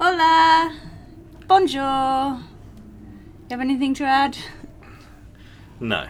Hola. 0.00 0.72
Bonjour. 1.48 1.80
You 1.80 3.50
have 3.50 3.60
anything 3.60 3.94
to 3.94 4.04
add? 4.04 4.38
No. 5.80 6.06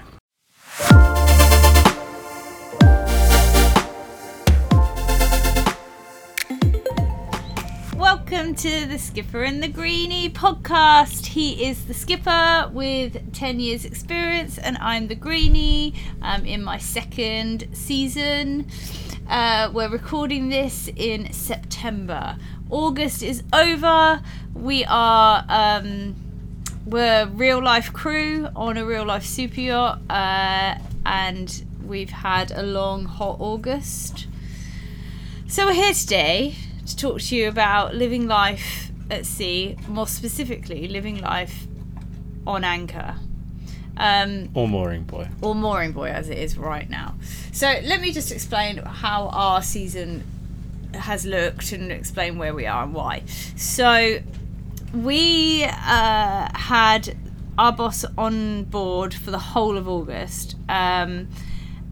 Welcome 7.97 8.55
to 8.57 8.85
the 8.85 8.99
Skipper 8.99 9.43
and 9.43 9.63
the 9.63 9.69
Greenie 9.69 10.29
podcast. 10.29 11.25
He 11.25 11.65
is 11.67 11.87
the 11.87 11.95
skipper 11.95 12.71
with 12.71 13.33
10 13.33 13.59
years' 13.59 13.87
experience, 13.87 14.59
and 14.59 14.77
I'm 14.83 15.09
the 15.09 15.15
Greenie. 15.15 15.95
I'm 16.21 16.45
in 16.45 16.63
my 16.63 16.77
second 16.77 17.69
season. 17.73 18.67
Uh, 19.29 19.71
we're 19.75 19.91
recording 19.91 20.49
this 20.49 20.89
in 20.97 21.33
September. 21.33 22.37
August 22.71 23.23
is 23.23 23.43
over. 23.53 24.21
We 24.55 24.85
are 24.87 25.45
um, 25.49 26.15
we're 26.87 27.27
real 27.27 27.63
life 27.63 27.93
crew 27.93 28.49
on 28.57 28.77
a 28.77 28.85
real 28.85 29.05
life 29.07 29.25
super 29.25 29.61
yacht, 29.61 30.01
uh, 30.11 30.79
and 31.07 31.65
we've 31.85 32.11
had 32.11 32.51
a 32.51 32.63
long 32.63 33.05
hot 33.05 33.37
August. 33.41 34.27
So 35.47 35.67
we're 35.67 35.73
here 35.75 35.95
today 35.95 36.55
to 36.87 36.97
talk 36.97 37.21
to 37.21 37.37
you 37.37 37.49
about 37.49 37.95
living 37.95 38.27
life 38.27 38.91
at 39.11 39.25
sea, 39.25 39.77
more 39.89 40.07
specifically, 40.07 40.89
living 40.89 41.21
life 41.21 41.67
on 42.47 42.65
anchor. 42.65 43.15
Um, 43.97 44.51
Or 44.55 44.69
mooring 44.69 45.05
buoy. 45.05 45.27
or 45.41 45.55
mooring 45.55 45.93
buoy 45.93 46.11
as 46.11 46.29
it 46.29 46.39
is 46.39 46.57
right 46.57 46.89
now. 46.89 47.15
So 47.53 47.67
let 47.85 48.01
me 48.01 48.13
just 48.13 48.31
explain 48.31 48.77
how 48.79 49.29
our 49.29 49.61
season 49.63 50.23
has 50.95 51.27
looked 51.27 51.73
and 51.73 51.93
explain 51.93 52.39
where 52.39 52.55
we 52.55 52.67
are 52.67 52.85
and 52.85 52.95
why. 52.95 53.23
So 53.57 54.21
we 54.93 55.65
uh, 55.65 56.49
had 56.55 57.17
our 57.59 57.73
boss 57.73 58.05
on 58.17 58.65
board 58.65 59.13
for 59.15 59.31
the 59.31 59.39
whole 59.39 59.77
of 59.77 59.89
August, 59.89 60.57
um, 60.69 61.29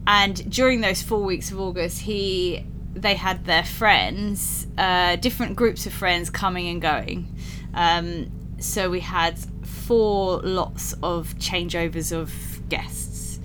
and 0.06 0.50
during 0.50 0.80
those 0.80 1.02
four 1.02 1.22
weeks 1.22 1.50
of 1.50 1.60
August, 1.60 2.00
he 2.00 2.64
they 2.94 3.14
had 3.14 3.44
their 3.44 3.64
friends, 3.64 4.66
uh, 4.78 5.16
different 5.16 5.54
groups 5.54 5.86
of 5.86 5.92
friends 5.92 6.30
coming 6.30 6.68
and 6.68 6.80
going. 6.80 7.36
Um, 7.74 8.30
so 8.58 8.88
we 8.88 9.00
had 9.00 9.38
four 9.64 10.40
lots 10.40 10.94
of 11.02 11.34
changeovers 11.38 12.10
of 12.10 12.32
guests. 12.68 13.38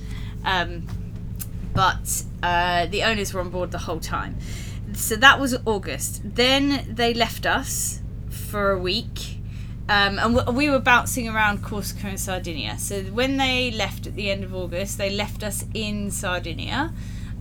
Um, 0.46 0.88
but 1.74 2.24
uh, 2.42 2.86
the 2.88 3.04
owners 3.04 3.34
were 3.34 3.42
on 3.42 3.50
board 3.50 3.72
the 3.72 3.78
whole 3.78 4.00
time. 4.00 4.38
So 4.94 5.16
that 5.16 5.40
was 5.40 5.56
August. 5.66 6.22
Then 6.24 6.86
they 6.90 7.14
left 7.14 7.46
us 7.46 8.02
for 8.30 8.72
a 8.72 8.80
week. 8.80 9.38
Um, 9.90 10.20
and 10.20 10.36
w- 10.36 10.58
we 10.58 10.70
were 10.70 10.80
bouncing 10.80 11.28
around 11.28 11.64
Corsica 11.64 12.08
and 12.08 12.20
Sardinia. 12.20 12.78
So 12.78 13.02
when 13.04 13.38
they 13.38 13.72
left 13.72 14.08
at 14.08 14.16
the 14.16 14.30
end 14.32 14.44
of 14.44 14.56
August, 14.56 14.98
they 14.98 15.10
left 15.10 15.44
us 15.44 15.66
in 15.74 16.12
Sardinia, 16.12 16.94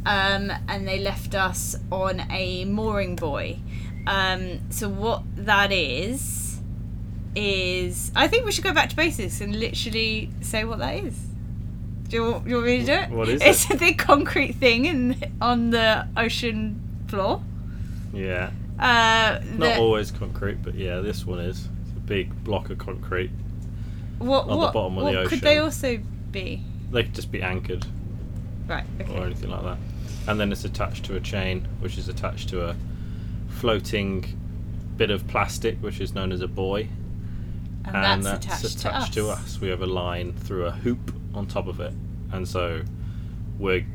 um, 0.07 0.51
and 0.69 0.89
they 0.89 0.99
left 0.99 1.35
us 1.35 1.77
on 1.93 2.23
a 2.31 2.65
mooring 2.65 3.15
buoy. 3.17 3.63
Um, 4.07 4.61
so 4.71 4.89
what 4.89 5.23
that 5.37 5.71
is 5.71 6.61
is 7.37 8.11
I 8.17 8.27
think 8.27 8.45
we 8.45 8.51
should 8.53 8.65
go 8.65 8.73
back 8.75 8.89
to 8.91 8.97
basics 8.97 9.41
and 9.41 9.55
literally 9.55 10.31
say 10.41 10.65
what 10.65 10.79
that 10.81 10.97
is. 11.05 11.17
Do 12.09 12.17
you, 12.17 12.23
want- 12.33 12.47
you 12.49 12.55
want 12.57 12.67
me 12.67 12.79
to 12.81 12.87
do 12.87 12.93
it? 12.93 13.11
What 13.11 13.29
is 13.29 13.41
it? 13.41 13.47
it's 13.47 13.71
a 13.71 13.77
big 13.77 13.99
concrete 13.99 14.57
thing 14.57 14.87
in 14.87 15.33
on 15.41 15.71
the 15.71 16.09
ocean 16.17 16.83
floor. 17.11 17.43
Yeah. 18.13 18.51
Uh, 18.79 19.41
Not 19.45 19.59
that- 19.59 19.79
always 19.79 20.11
concrete, 20.11 20.63
but 20.63 20.75
yeah, 20.75 21.01
this 21.01 21.27
one 21.27 21.41
is. 21.41 21.69
It's 21.83 21.97
a 21.97 22.01
big 22.01 22.45
block 22.45 22.71
of 22.71 22.79
concrete. 22.79 23.31
what, 24.19 24.45
on 24.45 24.49
the 24.49 24.57
what, 24.57 24.73
bottom 24.73 24.99
of 24.99 25.13
the 25.13 25.29
could 25.29 25.41
they 25.41 25.59
also 25.59 25.99
be? 26.31 26.63
They 26.91 27.03
could 27.03 27.15
just 27.15 27.31
be 27.31 27.43
anchored 27.43 27.87
Right. 28.67 28.85
Okay. 29.01 29.19
or 29.19 29.27
anything 29.27 29.51
like 29.51 29.63
that. 29.63 29.79
And 30.29 30.39
then 30.39 30.53
it's 30.53 30.65
attached 30.65 31.05
to 31.07 31.17
a 31.17 31.21
chain, 31.21 31.67
which 31.81 31.99
is 31.99 32.09
attached 32.09 32.49
to 32.51 32.69
a 32.69 32.77
floating 33.49 34.25
bit 34.97 35.11
of 35.11 35.27
plastic, 35.29 35.79
which 35.83 36.01
is 36.01 36.15
known 36.15 36.31
as 36.33 36.41
a 36.41 36.49
buoy. 36.49 36.89
and, 37.87 38.23
that's, 38.23 38.47
attached, 38.47 39.15
to, 39.15 39.29
us. 39.29 39.61
We 39.61 39.69
have 39.69 39.83
a 39.83 39.87
line 39.87 40.33
through 40.35 40.67
a 40.67 40.71
hoop 40.71 41.15
on 41.35 41.47
top 41.47 41.67
of 41.67 41.81
it, 41.81 41.93
and 42.33 42.47
so 42.47 42.83
we're 43.59 43.87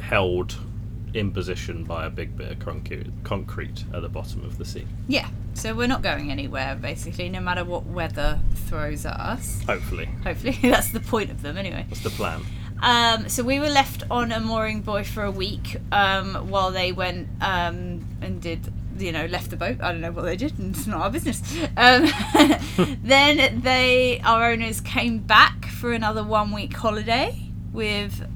held 0.00 0.56
in 1.14 1.32
position 1.32 1.84
by 1.84 2.06
a 2.06 2.10
big 2.10 2.36
bit 2.36 2.50
of 2.52 2.58
concrete, 2.58 3.06
concrete 3.24 3.84
at 3.92 4.02
the 4.02 4.08
bottom 4.08 4.44
of 4.44 4.58
the 4.58 4.64
sea. 4.64 4.86
Yeah. 5.08 5.28
So 5.54 5.74
we're 5.74 5.88
not 5.88 6.02
going 6.02 6.30
anywhere 6.30 6.76
basically, 6.76 7.28
no 7.28 7.40
matter 7.40 7.64
what 7.64 7.84
weather 7.86 8.38
throws 8.66 9.04
at 9.04 9.18
us. 9.18 9.62
Hopefully, 9.64 10.06
Hopefully, 10.24 10.56
that's 10.62 10.92
the 10.92 11.00
point 11.00 11.30
of 11.30 11.42
them 11.42 11.56
anyway. 11.56 11.86
that's 11.88 12.02
the 12.02 12.10
plan. 12.10 12.42
Um, 12.82 13.28
so 13.28 13.42
we 13.42 13.58
were 13.60 13.68
left 13.68 14.04
on 14.10 14.32
a 14.32 14.40
mooring 14.40 14.80
buoy 14.80 15.04
for 15.04 15.24
a 15.24 15.30
week 15.30 15.76
um, 15.92 16.48
while 16.48 16.70
they 16.70 16.92
went 16.92 17.28
um, 17.42 18.06
and 18.22 18.40
did, 18.40 18.72
you 18.96 19.12
know, 19.12 19.26
left 19.26 19.50
the 19.50 19.56
boat. 19.56 19.82
I 19.82 19.92
don't 19.92 20.00
know 20.00 20.12
what 20.12 20.22
they 20.22 20.36
did, 20.36 20.58
and 20.58 20.74
it's 20.74 20.86
not 20.86 21.00
our 21.02 21.10
business. 21.10 21.42
Um, 21.76 22.08
then 23.02 23.60
they, 23.60 24.20
our 24.24 24.50
owners, 24.50 24.80
came 24.80 25.18
back 25.18 25.66
for 25.66 25.92
another 25.92 26.24
one 26.24 26.52
week 26.52 26.72
holiday 26.74 27.50
with 27.72 28.26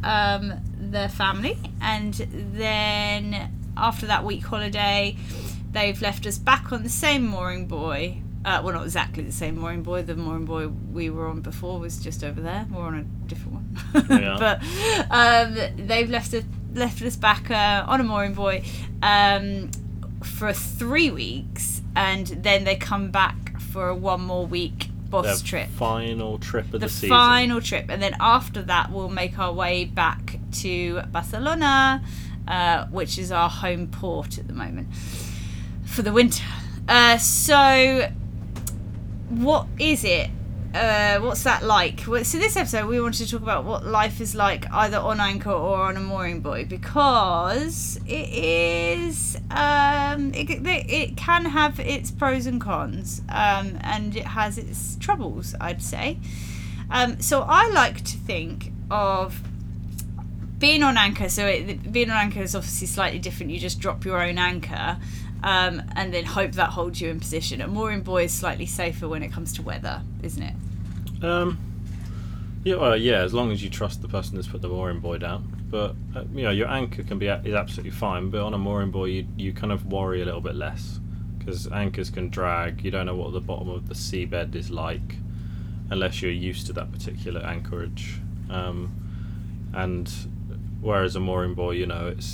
their 0.94 1.10
family, 1.10 1.58
and 1.82 2.14
then 2.14 3.52
after 3.76 4.06
that 4.06 4.24
week 4.24 4.44
holiday, 4.44 5.16
they've 5.72 6.00
left 6.00 6.26
us 6.26 6.38
back 6.38 6.72
on 6.72 6.82
the 6.82 6.88
same 6.88 7.26
mooring 7.26 7.66
buoy. 7.66 8.22
Uh, 8.44 8.60
well, 8.62 8.74
not 8.74 8.84
exactly 8.84 9.22
the 9.22 9.32
same 9.32 9.58
mooring 9.58 9.82
buoy. 9.82 10.02
The 10.02 10.16
mooring 10.16 10.44
buoy 10.44 10.66
we 10.66 11.10
were 11.10 11.28
on 11.28 11.40
before 11.40 11.78
was 11.78 11.98
just 11.98 12.22
over 12.22 12.40
there. 12.40 12.66
We're 12.70 12.82
on 12.82 12.94
a 12.94 13.02
different 13.28 13.54
one. 13.54 14.22
Yeah. 14.22 14.36
but 14.38 14.62
um, 15.10 15.86
they've 15.86 16.08
left 16.08 16.32
us 16.32 16.44
left 16.72 17.02
us 17.02 17.16
back 17.16 17.50
uh, 17.50 17.84
on 17.86 18.00
a 18.00 18.04
mooring 18.04 18.34
buoy 18.34 18.64
um, 19.02 19.70
for 20.22 20.52
three 20.52 21.10
weeks, 21.10 21.82
and 21.96 22.26
then 22.26 22.64
they 22.64 22.76
come 22.76 23.10
back 23.10 23.60
for 23.60 23.94
one 23.94 24.20
more 24.22 24.46
week 24.46 24.88
boss 25.22 25.42
trip 25.42 25.68
Final 25.70 26.38
trip 26.38 26.66
of 26.66 26.72
the, 26.72 26.78
the 26.78 26.88
season. 26.88 27.08
final 27.10 27.60
trip, 27.60 27.86
and 27.88 28.02
then 28.02 28.14
after 28.20 28.62
that, 28.62 28.90
we'll 28.90 29.08
make 29.08 29.38
our 29.38 29.52
way 29.52 29.84
back 29.84 30.38
to 30.52 31.00
Barcelona, 31.12 32.02
uh, 32.48 32.86
which 32.86 33.18
is 33.18 33.30
our 33.32 33.48
home 33.48 33.86
port 33.88 34.38
at 34.38 34.46
the 34.46 34.54
moment 34.54 34.88
for 35.84 36.02
the 36.02 36.12
winter. 36.12 36.44
Uh, 36.88 37.16
so, 37.18 38.10
what 39.28 39.66
is 39.78 40.04
it? 40.04 40.30
Uh, 40.74 41.20
what's 41.20 41.44
that 41.44 41.62
like? 41.62 42.02
Well, 42.08 42.24
so 42.24 42.36
this 42.36 42.56
episode 42.56 42.88
we 42.88 43.00
wanted 43.00 43.24
to 43.24 43.30
talk 43.30 43.42
about 43.42 43.64
what 43.64 43.86
life 43.86 44.20
is 44.20 44.34
like 44.34 44.68
either 44.72 44.98
on 44.98 45.20
anchor 45.20 45.52
or 45.52 45.76
on 45.82 45.96
a 45.96 46.00
mooring 46.00 46.40
buoy 46.40 46.64
because 46.64 48.00
it 48.08 48.28
is 48.28 49.36
um, 49.52 50.34
it, 50.34 50.50
it 50.50 51.16
can 51.16 51.44
have 51.44 51.78
its 51.78 52.10
pros 52.10 52.46
and 52.46 52.60
cons 52.60 53.22
um, 53.28 53.78
and 53.82 54.16
it 54.16 54.26
has 54.26 54.58
its 54.58 54.96
troubles 54.96 55.54
I'd 55.60 55.80
say. 55.80 56.18
Um, 56.90 57.20
so 57.20 57.42
I 57.42 57.70
like 57.70 57.98
to 57.98 58.16
think 58.16 58.72
of 58.90 59.40
being 60.58 60.82
on 60.82 60.96
anchor. 60.96 61.28
So 61.28 61.46
it, 61.46 61.92
being 61.92 62.10
on 62.10 62.16
anchor 62.16 62.42
is 62.42 62.54
obviously 62.56 62.88
slightly 62.88 63.18
different. 63.18 63.52
You 63.52 63.60
just 63.60 63.78
drop 63.78 64.04
your 64.04 64.20
own 64.20 64.38
anchor. 64.38 64.98
Um, 65.44 65.82
and 65.94 66.12
then 66.12 66.24
hope 66.24 66.52
that 66.52 66.70
holds 66.70 67.02
you 67.02 67.10
in 67.10 67.20
position. 67.20 67.60
A 67.60 67.68
mooring 67.68 68.00
buoy 68.00 68.24
is 68.24 68.32
slightly 68.32 68.64
safer 68.64 69.06
when 69.06 69.22
it 69.22 69.30
comes 69.30 69.52
to 69.52 69.62
weather, 69.62 70.00
isn't 70.22 70.42
it? 70.42 70.54
Um, 71.22 71.58
yeah, 72.64 72.76
well, 72.76 72.96
yeah, 72.96 73.18
as 73.18 73.34
long 73.34 73.52
as 73.52 73.62
you 73.62 73.68
trust 73.68 74.00
the 74.00 74.08
person 74.08 74.36
that's 74.36 74.48
put 74.48 74.62
the 74.62 74.68
mooring 74.68 75.00
buoy 75.00 75.18
down. 75.18 75.54
But 75.70 75.96
uh, 76.16 76.24
you 76.32 76.44
know, 76.44 76.50
your 76.50 76.68
anchor 76.68 77.02
can 77.02 77.18
be 77.18 77.26
is 77.26 77.54
absolutely 77.54 77.90
fine, 77.90 78.30
but 78.30 78.40
on 78.40 78.54
a 78.54 78.58
mooring 78.58 78.90
buoy, 78.90 79.12
you 79.12 79.26
you 79.36 79.52
kind 79.52 79.70
of 79.70 79.84
worry 79.92 80.22
a 80.22 80.24
little 80.24 80.40
bit 80.40 80.54
less 80.54 80.98
because 81.38 81.70
anchors 81.70 82.08
can 82.08 82.30
drag. 82.30 82.82
You 82.82 82.90
don't 82.90 83.04
know 83.04 83.16
what 83.16 83.34
the 83.34 83.40
bottom 83.40 83.68
of 83.68 83.88
the 83.88 83.94
seabed 83.94 84.54
is 84.54 84.70
like 84.70 85.16
unless 85.90 86.22
you're 86.22 86.30
used 86.30 86.66
to 86.68 86.72
that 86.72 86.90
particular 86.90 87.42
anchorage. 87.42 88.18
Um, 88.48 88.92
and 89.74 90.10
whereas 90.80 91.16
a 91.16 91.20
mooring 91.20 91.52
buoy, 91.52 91.78
you 91.78 91.86
know, 91.86 92.06
it's 92.08 92.26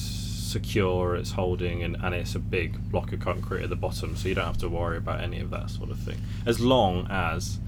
secure, 0.50 1.16
it's 1.16 1.32
holding, 1.32 1.82
and, 1.82 1.96
and 2.02 2.14
it's 2.14 2.34
a 2.34 2.38
big 2.38 2.90
block 2.90 3.12
of 3.12 3.20
concrete 3.20 3.62
at 3.62 3.70
the 3.70 3.76
bottom, 3.76 4.16
so 4.16 4.28
you 4.28 4.34
don't 4.34 4.46
have 4.46 4.58
to 4.58 4.68
worry 4.68 4.96
about 4.96 5.20
any 5.20 5.40
of 5.40 5.50
that 5.50 5.70
sort 5.70 5.90
of 5.90 5.98
thing. 5.98 6.18
As 6.46 6.60
long 6.60 7.06
as 7.10 7.58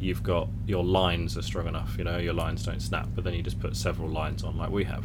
you've 0.00 0.22
got 0.22 0.48
your 0.66 0.82
lines 0.82 1.36
are 1.36 1.42
strong 1.42 1.68
enough, 1.68 1.96
you 1.98 2.04
know, 2.04 2.18
your 2.18 2.34
lines 2.34 2.64
don't 2.64 2.80
snap, 2.80 3.08
but 3.14 3.24
then 3.24 3.34
you 3.34 3.42
just 3.42 3.60
put 3.60 3.76
several 3.76 4.08
lines 4.08 4.42
on 4.42 4.56
like 4.56 4.70
we 4.70 4.84
have. 4.84 5.04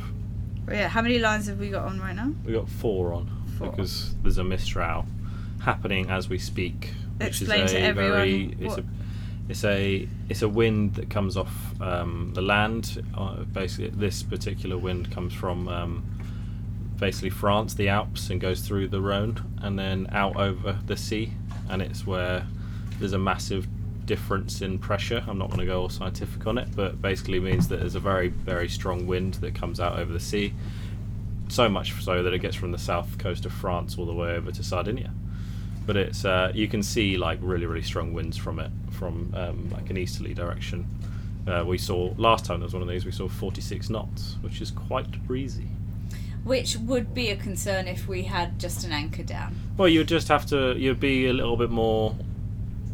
Yeah. 0.69 0.87
How 0.87 1.01
many 1.01 1.19
lines 1.19 1.47
have 1.47 1.59
we 1.59 1.69
got 1.69 1.85
on 1.85 1.99
right 1.99 2.15
now? 2.15 2.33
We 2.45 2.53
got 2.53 2.67
four 2.67 3.13
on 3.13 3.29
Four. 3.57 3.71
because 3.71 4.15
there's 4.21 4.37
a 4.37 4.43
mistral 4.43 5.05
happening 5.61 6.09
as 6.09 6.29
we 6.29 6.37
speak, 6.37 6.91
which 7.17 7.41
Explain 7.41 7.63
is 7.63 7.71
to 7.71 7.79
everyone 7.79 8.11
very 8.11 8.57
it's 8.59 8.77
a 8.77 8.83
it's 9.49 9.63
a 9.63 10.07
it's 10.29 10.41
a 10.41 10.49
wind 10.49 10.95
that 10.95 11.09
comes 11.09 11.37
off 11.37 11.81
um, 11.81 12.31
the 12.33 12.41
land. 12.41 13.03
Uh, 13.15 13.43
basically, 13.43 13.89
this 13.89 14.23
particular 14.23 14.77
wind 14.77 15.11
comes 15.11 15.33
from 15.33 15.67
um, 15.69 16.03
basically 16.99 17.29
France, 17.29 17.73
the 17.73 17.89
Alps, 17.89 18.29
and 18.29 18.41
goes 18.41 18.61
through 18.61 18.87
the 18.87 19.01
Rhone 19.01 19.43
and 19.61 19.77
then 19.77 20.07
out 20.11 20.35
over 20.35 20.79
the 20.85 20.97
sea, 20.97 21.31
and 21.69 21.81
it's 21.81 22.05
where 22.05 22.45
there's 22.99 23.13
a 23.13 23.19
massive 23.19 23.67
difference 24.05 24.61
in 24.61 24.79
pressure. 24.79 25.23
I'm 25.27 25.37
not 25.37 25.49
going 25.49 25.59
to 25.59 25.65
go 25.65 25.81
all 25.81 25.89
scientific 25.89 26.47
on 26.47 26.57
it, 26.57 26.69
but 26.75 27.01
basically 27.01 27.39
means 27.39 27.67
that 27.67 27.79
there's 27.79 27.95
a 27.95 27.99
very 27.99 28.29
very 28.29 28.69
strong 28.69 29.05
wind 29.05 29.35
that 29.35 29.53
comes 29.53 29.79
out 29.79 29.99
over 29.99 30.11
the 30.11 30.19
sea. 30.19 30.53
So 31.49 31.69
much 31.69 31.93
so 32.03 32.23
that 32.23 32.33
it 32.33 32.39
gets 32.39 32.55
from 32.55 32.71
the 32.71 32.77
south 32.77 33.17
coast 33.17 33.45
of 33.45 33.53
France 33.53 33.97
all 33.97 34.05
the 34.05 34.13
way 34.13 34.31
over 34.31 34.51
to 34.51 34.63
Sardinia. 34.63 35.11
But 35.85 35.95
it's 35.95 36.25
uh, 36.25 36.51
you 36.53 36.67
can 36.67 36.81
see 36.81 37.17
like 37.17 37.39
really 37.41 37.65
really 37.65 37.83
strong 37.83 38.13
winds 38.13 38.37
from 38.37 38.59
it 38.59 38.71
from 38.91 39.33
um, 39.35 39.69
like 39.69 39.89
an 39.89 39.97
easterly 39.97 40.33
direction. 40.33 40.87
Uh, 41.47 41.63
we 41.65 41.77
saw 41.77 42.13
last 42.17 42.43
time 42.43 42.59
there 42.59 42.65
was 42.65 42.73
one 42.73 42.81
of 42.81 42.89
these. 42.89 43.05
We 43.05 43.11
saw 43.11 43.29
46 43.29 43.89
knots, 43.89 44.35
which 44.41 44.59
is 44.59 44.71
quite 44.71 45.25
breezy. 45.25 45.69
Which 46.47 46.77
would 46.77 47.13
be 47.13 47.29
a 47.29 47.35
concern 47.35 47.87
if 47.87 48.07
we 48.07 48.23
had 48.23 48.57
just 48.59 48.83
an 48.85 48.91
anchor 48.91 49.23
down. 49.23 49.55
Well, 49.77 49.89
you'd 49.89 50.07
just 50.07 50.27
have 50.29 50.45
to. 50.47 50.75
You'd 50.77 50.99
be 50.99 51.27
a 51.27 51.33
little 51.33 51.57
bit 51.57 51.69
more 51.69 52.15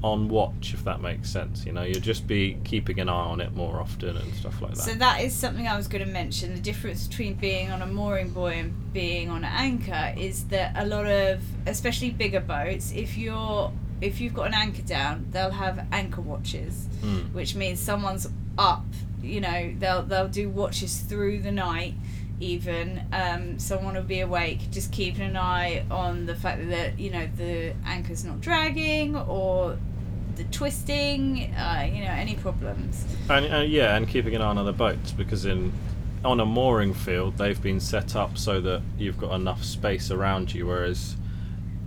on 0.04 0.28
watch, 0.28 0.74
if 0.74 0.84
that 0.84 1.00
makes 1.02 1.30
sense. 1.30 1.66
You 1.66 1.72
know, 1.72 1.84
you'd 1.84 2.04
just 2.04 2.28
be 2.28 2.58
keeping 2.66 3.00
an 3.00 3.08
eye 3.08 3.14
on 3.14 3.40
it 3.40 3.54
more 3.56 3.80
often 3.80 4.18
and 4.18 4.34
stuff 4.34 4.62
like 4.62 4.74
that. 4.74 4.82
So 4.82 4.94
that 4.96 5.22
is 5.22 5.34
something 5.34 5.66
I 5.68 5.78
was 5.78 5.88
going 5.88 6.06
to 6.06 6.12
mention. 6.12 6.54
The 6.54 6.60
difference 6.60 7.08
between 7.08 7.36
being 7.36 7.72
on 7.72 7.82
a 7.82 7.86
mooring 7.88 8.32
buoy 8.32 8.60
and 8.60 8.92
being 8.92 9.30
on 9.30 9.46
an 9.46 9.52
anchor 9.54 10.14
is 10.18 10.44
that 10.46 10.74
a 10.76 10.86
lot 10.86 11.06
of, 11.06 11.42
especially 11.68 12.10
bigger 12.10 12.42
boats, 12.42 12.92
if 12.92 13.18
you're 13.18 13.72
if 14.02 14.20
you've 14.20 14.34
got 14.34 14.48
an 14.48 14.54
anchor 14.56 14.82
down, 14.82 15.28
they'll 15.32 15.52
have 15.52 15.86
anchor 15.94 16.20
watches, 16.20 16.88
Mm. 17.02 17.32
which 17.34 17.56
means 17.56 17.80
someone's 17.80 18.28
up. 18.58 18.84
You 19.22 19.40
know, 19.40 19.74
they'll 19.80 20.02
they'll 20.04 20.28
do 20.28 20.50
watches 20.50 21.00
through 21.00 21.40
the 21.42 21.52
night. 21.52 21.94
Even 22.44 23.02
um, 23.14 23.58
someone 23.58 23.96
will 23.96 24.04
be 24.04 24.20
awake, 24.20 24.70
just 24.70 24.92
keeping 24.92 25.22
an 25.22 25.38
eye 25.38 25.86
on 25.90 26.26
the 26.26 26.36
fact 26.36 26.70
that 26.70 27.00
you 27.00 27.10
know 27.10 27.28
the 27.38 27.74
anchor's 27.86 28.26
not 28.26 28.42
dragging 28.42 29.16
or 29.16 29.78
the 30.36 30.44
twisting. 30.46 31.54
Uh, 31.56 31.90
you 31.90 32.04
know, 32.04 32.12
any 32.12 32.36
problems. 32.36 33.06
And 33.30 33.54
uh, 33.54 33.58
yeah, 33.60 33.96
and 33.96 34.08
keeping 34.08 34.36
an 34.36 34.42
eye 34.42 34.48
on 34.48 34.58
other 34.58 34.74
boats 34.74 35.12
because 35.12 35.46
in 35.46 35.72
on 36.26 36.40
a 36.40 36.46
mooring 36.46 36.94
field 36.94 37.38
they've 37.38 37.62
been 37.62 37.80
set 37.80 38.16
up 38.16 38.38
so 38.38 38.62
that 38.62 38.82
you've 38.98 39.18
got 39.18 39.34
enough 39.34 39.64
space 39.64 40.12
around 40.12 40.54
you. 40.54 40.68
Whereas 40.68 41.16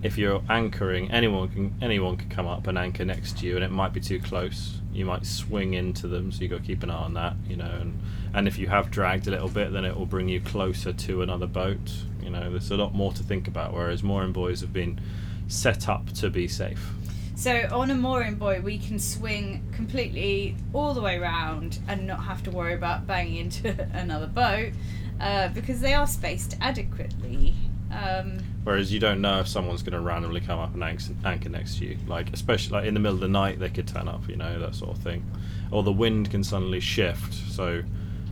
if 0.06 0.16
you're 0.16 0.40
anchoring, 0.48 1.10
anyone 1.10 1.48
can 1.48 1.74
anyone 1.82 2.16
can 2.16 2.28
come 2.28 2.46
up 2.46 2.68
and 2.68 2.78
anchor 2.78 3.04
next 3.04 3.38
to 3.38 3.46
you, 3.46 3.56
and 3.56 3.64
it 3.64 3.72
might 3.72 3.92
be 3.92 4.00
too 4.00 4.20
close. 4.20 4.80
You 4.92 5.04
might 5.04 5.26
swing 5.26 5.74
into 5.74 6.06
them, 6.06 6.30
so 6.30 6.42
you 6.42 6.48
got 6.48 6.60
to 6.60 6.66
keep 6.66 6.84
an 6.84 6.90
eye 6.90 6.94
on 6.94 7.14
that. 7.14 7.34
You 7.48 7.56
know, 7.56 7.70
and 7.80 8.00
and 8.32 8.46
if 8.46 8.56
you 8.56 8.68
have 8.68 8.90
dragged 8.90 9.26
a 9.26 9.32
little 9.32 9.48
bit, 9.48 9.72
then 9.72 9.84
it 9.84 9.96
will 9.96 10.06
bring 10.06 10.28
you 10.28 10.40
closer 10.40 10.92
to 10.92 11.22
another 11.22 11.48
boat. 11.48 11.92
You 12.22 12.30
know, 12.30 12.50
there's 12.50 12.70
a 12.70 12.76
lot 12.76 12.94
more 12.94 13.12
to 13.14 13.22
think 13.24 13.48
about. 13.48 13.74
Whereas 13.74 14.04
mooring 14.04 14.32
buoys 14.32 14.60
have 14.60 14.72
been 14.72 15.00
set 15.48 15.88
up 15.88 16.12
to 16.14 16.30
be 16.30 16.46
safe. 16.46 16.92
So 17.34 17.68
on 17.72 17.90
a 17.90 17.94
mooring 17.94 18.36
buoy, 18.36 18.60
we 18.60 18.78
can 18.78 18.98
swing 19.00 19.68
completely 19.72 20.56
all 20.72 20.94
the 20.94 21.02
way 21.02 21.18
round 21.18 21.80
and 21.88 22.06
not 22.06 22.22
have 22.24 22.42
to 22.44 22.50
worry 22.50 22.74
about 22.74 23.06
banging 23.06 23.36
into 23.36 23.88
another 23.92 24.26
boat 24.28 24.72
uh, 25.20 25.48
because 25.48 25.80
they 25.80 25.94
are 25.94 26.06
spaced 26.06 26.56
adequately. 26.60 27.54
Um, 27.90 28.38
Whereas 28.66 28.92
you 28.92 28.98
don't 28.98 29.20
know 29.20 29.38
if 29.38 29.46
someone's 29.46 29.84
going 29.84 29.92
to 29.92 30.00
randomly 30.00 30.40
come 30.40 30.58
up 30.58 30.74
and 30.74 30.82
anchor 30.82 31.48
next 31.48 31.78
to 31.78 31.84
you. 31.84 31.98
Like 32.08 32.32
especially 32.32 32.72
like 32.72 32.86
in 32.86 32.94
the 32.94 32.98
middle 33.00 33.14
of 33.14 33.20
the 33.20 33.28
night, 33.28 33.60
they 33.60 33.68
could 33.68 33.86
turn 33.86 34.08
up. 34.08 34.28
You 34.28 34.34
know 34.34 34.58
that 34.58 34.74
sort 34.74 34.90
of 34.90 34.98
thing. 35.04 35.24
Or 35.70 35.84
the 35.84 35.92
wind 35.92 36.32
can 36.32 36.42
suddenly 36.42 36.80
shift. 36.80 37.32
So 37.32 37.84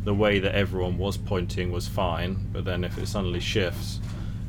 the 0.03 0.13
way 0.13 0.41
that 0.41 0.53
everyone 0.53 0.99
was 0.99 1.17
pointing 1.17 1.71
was 1.71 1.87
fine, 1.87 2.49
but 2.53 2.65
then 2.65 2.83
if 2.83 2.99
it 2.99 3.07
suddenly 3.07 3.39
shifts, 3.39 4.01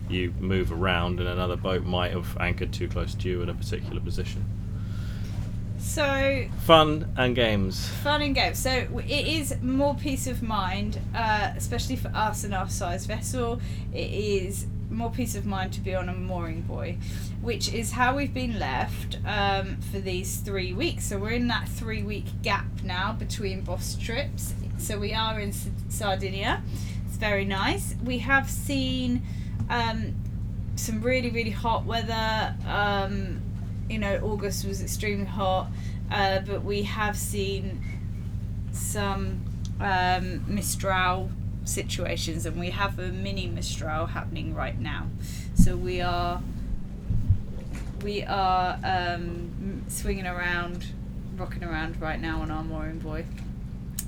you 0.10 0.34
move 0.40 0.72
around, 0.72 1.20
and 1.20 1.30
another 1.30 1.56
boat 1.56 1.84
might 1.84 2.14
have 2.14 2.36
anchored 2.40 2.74
too 2.74 2.88
close 2.88 3.14
to 3.14 3.30
you 3.30 3.44
in 3.44 3.50
a 3.50 3.54
particular 3.54 4.02
position. 4.02 4.44
so 5.78 6.46
Fun 6.64 7.14
and 7.16 7.36
games. 7.36 7.88
fun 8.02 8.24
and 8.24 8.34
games. 8.34 8.58
So 8.58 8.72
it 8.72 9.28
is 9.28 9.62
more 9.62 9.94
peace 9.94 10.26
of 10.26 10.42
mind, 10.42 11.00
uh, 11.14 11.52
especially 11.56 11.96
for 11.96 12.08
us 12.16 12.44
and 12.44 12.56
our 12.56 12.70
size 12.70 13.06
vessel. 13.06 13.62
It 13.94 14.12
is 14.12 14.66
more 14.96 15.12
peace 15.12 15.36
of 15.36 15.46
mind 15.46 15.74
to 15.74 15.82
be 15.82 15.94
on 15.94 16.10
a 16.10 16.14
mooring 16.14 16.62
buoy, 16.62 16.98
which 17.42 17.74
is 17.74 17.92
how 17.92 18.16
we've 18.16 18.34
been 18.34 18.58
left 18.58 19.18
um, 19.26 19.78
for 19.92 20.00
these 20.00 20.38
three 20.38 20.74
weeks. 20.74 21.06
So 21.06 21.18
we're 21.18 21.32
in 21.32 21.48
that 21.50 21.68
three 21.68 22.04
week 22.04 22.26
gap 22.42 22.66
now 22.84 23.14
between 23.14 23.62
boss 23.62 23.96
trips. 23.96 24.54
So 24.78 24.98
we 24.98 25.14
are 25.14 25.40
in 25.40 25.50
S- 25.50 25.70
Sardinia. 25.90 26.64
It's 27.08 27.18
very 27.18 27.46
nice. 27.46 27.96
We 28.04 28.20
have 28.20 28.50
seen 28.50 29.22
um, 29.70 30.16
some 30.76 31.02
really 31.02 31.30
really 31.30 31.52
hot 31.52 31.86
weather. 31.86 32.56
Um, 32.68 33.42
you 33.90 34.00
know, 34.00 34.18
August 34.24 34.66
was 34.66 34.82
extremely 34.82 35.26
hot, 35.26 35.68
uh, 36.12 36.40
but 36.40 36.64
we 36.64 36.84
have 36.84 37.16
seen 37.16 37.82
some 38.72 39.42
um, 39.80 40.44
Mistral 40.48 41.30
situations, 41.66 42.46
and 42.46 42.60
we 42.60 42.70
have 42.70 42.98
a 43.00 43.10
mini 43.10 43.48
Mistral 43.48 44.08
happening 44.08 44.54
right 44.54 44.80
now. 44.80 45.08
So 45.56 45.76
we 45.76 46.02
are 46.02 46.42
we 48.04 48.24
are 48.24 48.80
um, 48.84 49.84
swinging 49.88 50.28
around, 50.28 50.86
rocking 51.36 51.64
around 51.64 52.00
right 52.00 52.22
now 52.22 52.42
on 52.42 52.52
our 52.52 52.64
mooring 52.64 53.00
buoy. 53.00 53.26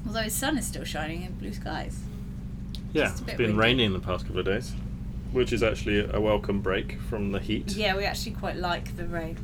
Although 0.05 0.23
the 0.23 0.29
sun 0.29 0.57
is 0.57 0.65
still 0.65 0.83
shining 0.83 1.23
in 1.23 1.33
blue 1.33 1.53
skies. 1.53 1.99
Yeah, 2.93 3.09
a 3.09 3.11
it's 3.11 3.21
been 3.21 3.37
windy. 3.37 3.53
raining 3.53 3.93
the 3.93 3.99
past 3.99 4.25
couple 4.25 4.39
of 4.39 4.45
days, 4.45 4.73
which 5.31 5.51
is 5.51 5.63
actually 5.63 6.07
a 6.09 6.21
welcome 6.21 6.61
break 6.61 6.99
from 7.09 7.31
the 7.31 7.39
heat. 7.39 7.75
Yeah, 7.75 7.97
we 7.97 8.05
actually 8.05 8.33
quite 8.33 8.55
like 8.55 8.95
the 8.95 9.05
rain. 9.05 9.37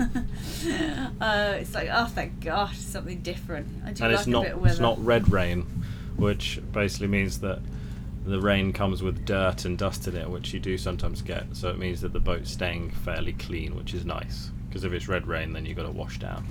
uh, 1.20 1.54
it's 1.58 1.74
like, 1.74 1.88
oh, 1.92 2.06
thank 2.06 2.40
God, 2.40 2.74
something 2.74 3.20
different. 3.20 3.68
I 3.84 3.92
do 3.92 4.04
and 4.04 4.12
like 4.12 4.18
it's 4.20 4.26
a 4.26 4.30
not 4.30 4.42
bit 4.44 4.52
of 4.52 4.60
weather. 4.60 4.72
it's 4.72 4.80
not 4.80 5.04
red 5.04 5.30
rain, 5.30 5.66
which 6.16 6.60
basically 6.72 7.08
means 7.08 7.40
that 7.40 7.60
the 8.24 8.40
rain 8.40 8.72
comes 8.72 9.02
with 9.02 9.24
dirt 9.26 9.64
and 9.64 9.76
dust 9.76 10.08
in 10.08 10.16
it, 10.16 10.28
which 10.28 10.52
you 10.54 10.60
do 10.60 10.78
sometimes 10.78 11.20
get. 11.22 11.44
So 11.54 11.68
it 11.68 11.78
means 11.78 12.00
that 12.00 12.12
the 12.12 12.20
boat's 12.20 12.50
staying 12.50 12.90
fairly 12.90 13.34
clean, 13.34 13.76
which 13.76 13.92
is 13.92 14.04
nice. 14.04 14.50
Because 14.68 14.84
if 14.84 14.92
it's 14.92 15.08
red 15.08 15.26
rain, 15.26 15.52
then 15.52 15.66
you've 15.66 15.76
got 15.76 15.84
to 15.84 15.90
wash 15.90 16.18
down. 16.18 16.46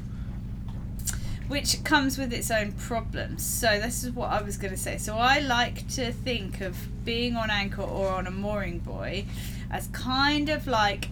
which 1.48 1.83
comes 1.83 2.18
with 2.18 2.31
its 2.31 2.50
own 2.50 2.71
problems. 2.74 3.45
So 3.45 3.80
this 3.80 4.04
is 4.04 4.12
what 4.12 4.31
I 4.31 4.42
was 4.42 4.56
going 4.57 4.71
to 4.71 4.80
say. 4.80 4.98
So 4.98 5.18
I 5.18 5.39
like 5.39 5.88
to 5.89 6.12
think 6.12 6.62
of 6.62 6.77
being 7.04 7.36
on 7.36 7.50
anchor 7.51 7.81
or 7.81 8.10
on 8.10 8.27
a 8.27 8.31
mooring 8.31 8.80
buoy 8.80 9.25
as 9.69 9.88
kind 9.88 10.50
of 10.50 10.68
like 10.68 11.10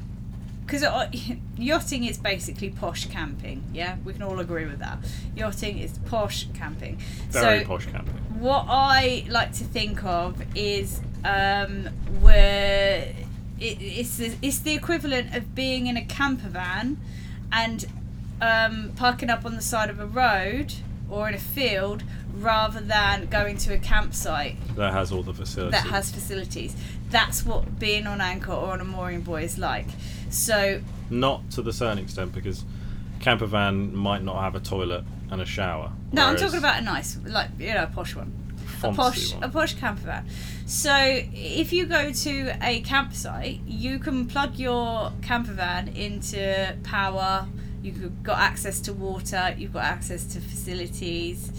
because 0.65 0.83
uh, 0.83 1.12
yachting 1.57 2.06
is 2.06 2.18
basically 2.18 2.69
posh 2.69 3.06
camping. 3.07 3.63
Yeah, 3.74 3.98
we 4.06 4.13
can 4.13 4.24
all 4.24 4.39
agree 4.39 4.65
with 4.65 4.80
that. 4.80 5.00
Yachting 5.36 5.79
is 5.79 5.98
posh 6.05 6.48
camping. 6.53 6.98
Very 7.29 7.60
so 7.60 7.65
posh 7.65 7.88
camping. 7.88 8.21
What 8.41 8.65
I 8.67 9.24
like 9.29 9.53
to 9.53 9.63
think 9.63 10.03
of 10.03 10.41
is 10.55 11.00
um, 11.24 11.86
where 12.21 13.13
it, 13.60 13.77
it's 13.79 14.17
the, 14.17 14.33
it's 14.41 14.60
the 14.60 14.74
equivalent 14.74 15.36
of 15.36 15.53
being 15.53 15.86
in 15.86 15.95
a 15.95 16.03
camper 16.03 16.50
van 16.50 17.00
and 17.51 17.86
um, 18.41 18.93
parking 18.95 19.29
up 19.29 19.45
on 19.45 19.55
the 19.55 19.62
side 19.62 19.91
of 19.91 20.00
a 20.00 20.07
road 20.07 20.74
or 21.07 21.27
in 21.29 21.36
a 21.36 21.39
field 21.39 22.03
rather 22.33 22.79
than 22.79 23.27
going 23.27 23.57
to 23.57 23.74
a 23.74 23.77
campsite 23.77 24.55
That 24.75 24.91
has 24.93 25.12
all 25.12 25.21
the 25.21 25.33
facilities. 25.33 25.79
that 25.79 25.88
has 25.91 26.12
facilities. 26.12 26.75
That's 27.12 27.45
what 27.45 27.77
being 27.77 28.07
on 28.07 28.21
anchor 28.21 28.53
or 28.53 28.71
on 28.71 28.81
a 28.81 28.86
mooring 28.86 29.21
buoy 29.21 29.43
is 29.43 29.60
like. 29.60 29.88
So 30.31 30.81
Not 31.12 31.51
to 31.51 31.62
the 31.62 31.74
certain 31.74 32.00
extent, 32.00 32.33
because 32.33 32.63
camper 33.22 33.46
van 33.46 33.96
might 33.96 34.24
not 34.24 34.42
have 34.42 34.56
a 34.56 34.60
toilet 34.60 35.04
and 35.30 35.42
a 35.42 35.46
shower. 35.46 35.92
no, 36.12 36.25
I'm 36.25 36.36
talking 36.36 36.60
about 36.60 36.80
a 36.80 36.82
nice, 36.82 37.18
like 37.25 37.50
you 37.58 37.74
know, 37.74 37.84
a 37.84 37.88
posh 37.88 38.16
one. 38.16 38.34
a 38.84 38.92
posh 38.94 39.34
one. 39.34 39.44
a 39.44 39.50
posh 39.50 39.75
camper 39.75 40.01
van. 40.01 40.28
So 40.66 40.94
if 40.94 41.72
you 41.72 41.86
go 41.86 42.12
to 42.12 42.58
a 42.62 42.82
campsite, 42.82 43.62
you 43.66 44.00
can 44.00 44.28
plug 44.28 44.58
your 44.58 45.13
camper 45.22 45.54
van 45.54 45.90
into 45.90 46.75
power. 46.84 47.48
You've 47.82 48.24
got 48.24 48.40
access 48.40 48.80
to 48.82 48.94
water. 48.94 49.56
You've 49.58 49.74
got 49.74 49.86
access 49.86 50.25
to 50.34 50.42
facilities. 50.42 51.51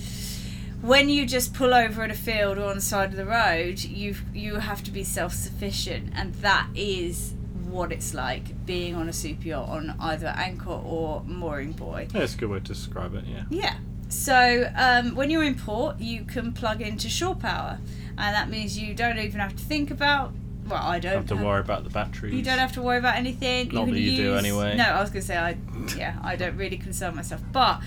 When 0.83 1.09
you 1.09 1.27
just 1.27 1.55
pull 1.55 1.75
over 1.75 2.05
in 2.05 2.11
a 2.11 2.15
field 2.15 2.59
or 2.59 2.65
on 2.65 2.75
the 2.75 2.83
side 2.83 3.11
of 3.11 3.17
the 3.17 3.25
road, 3.25 3.81
you 3.81 4.17
you 4.35 4.57
have 4.57 4.83
to 4.85 4.91
be 4.91 5.05
self 5.05 5.33
sufficient, 5.33 6.13
and 6.15 6.35
that 6.37 6.67
is 6.75 7.35
what 7.73 7.91
it's 7.91 8.15
like 8.15 8.67
being 8.67 8.95
on 8.95 9.09
a 9.09 9.13
super 9.13 9.49
yacht 9.49 9.69
on 9.69 9.97
either 9.99 10.29
anchor 10.37 10.71
or 10.71 11.23
mooring 11.25 11.73
buoy. 11.73 12.09
Yeah, 12.15 12.23
it's 12.23 12.35
a 12.35 12.39
good 12.39 12.51
way 12.51 12.59
to 12.59 12.65
describe 12.65 13.15
it. 13.15 13.25
Yeah. 13.27 13.45
Yeah. 13.51 13.75
So 14.09 14.71
um, 14.77 15.15
when 15.15 15.31
you're 15.31 15.43
in 15.43 15.55
port, 15.55 15.99
you 15.99 16.25
can 16.25 16.53
plug 16.53 16.83
into 16.83 17.09
shore 17.09 17.35
power, 17.35 17.79
and 18.19 18.35
that 18.37 18.51
means 18.51 18.79
you 18.79 18.95
don't 18.95 19.19
even 19.19 19.41
have 19.41 19.57
to 19.57 19.65
think 19.65 19.91
about. 19.91 20.33
Well, 20.69 20.83
I 20.83 21.01
don't 21.01 21.15
have 21.15 21.27
to 21.39 21.45
worry 21.45 21.61
about 21.61 21.83
the 21.83 21.91
batteries. 21.91 22.35
You 22.35 22.43
don't 22.43 22.59
have 22.59 22.73
to 22.75 22.83
worry 22.83 22.99
about 22.99 23.17
anything. 23.17 23.69
Not 23.73 23.87
can 23.87 23.95
that 23.95 24.01
you 24.01 24.17
do 24.17 24.35
anyway. 24.35 24.77
No, 24.77 24.85
I 24.85 25.01
was 25.01 25.11
gonna 25.11 25.23
say 25.23 25.37
I. 25.37 25.57
Yeah, 25.97 26.17
I 26.23 26.37
don't 26.37 26.57
really 26.57 26.77
concern 26.77 27.17
myself, 27.17 27.43
but 27.53 27.81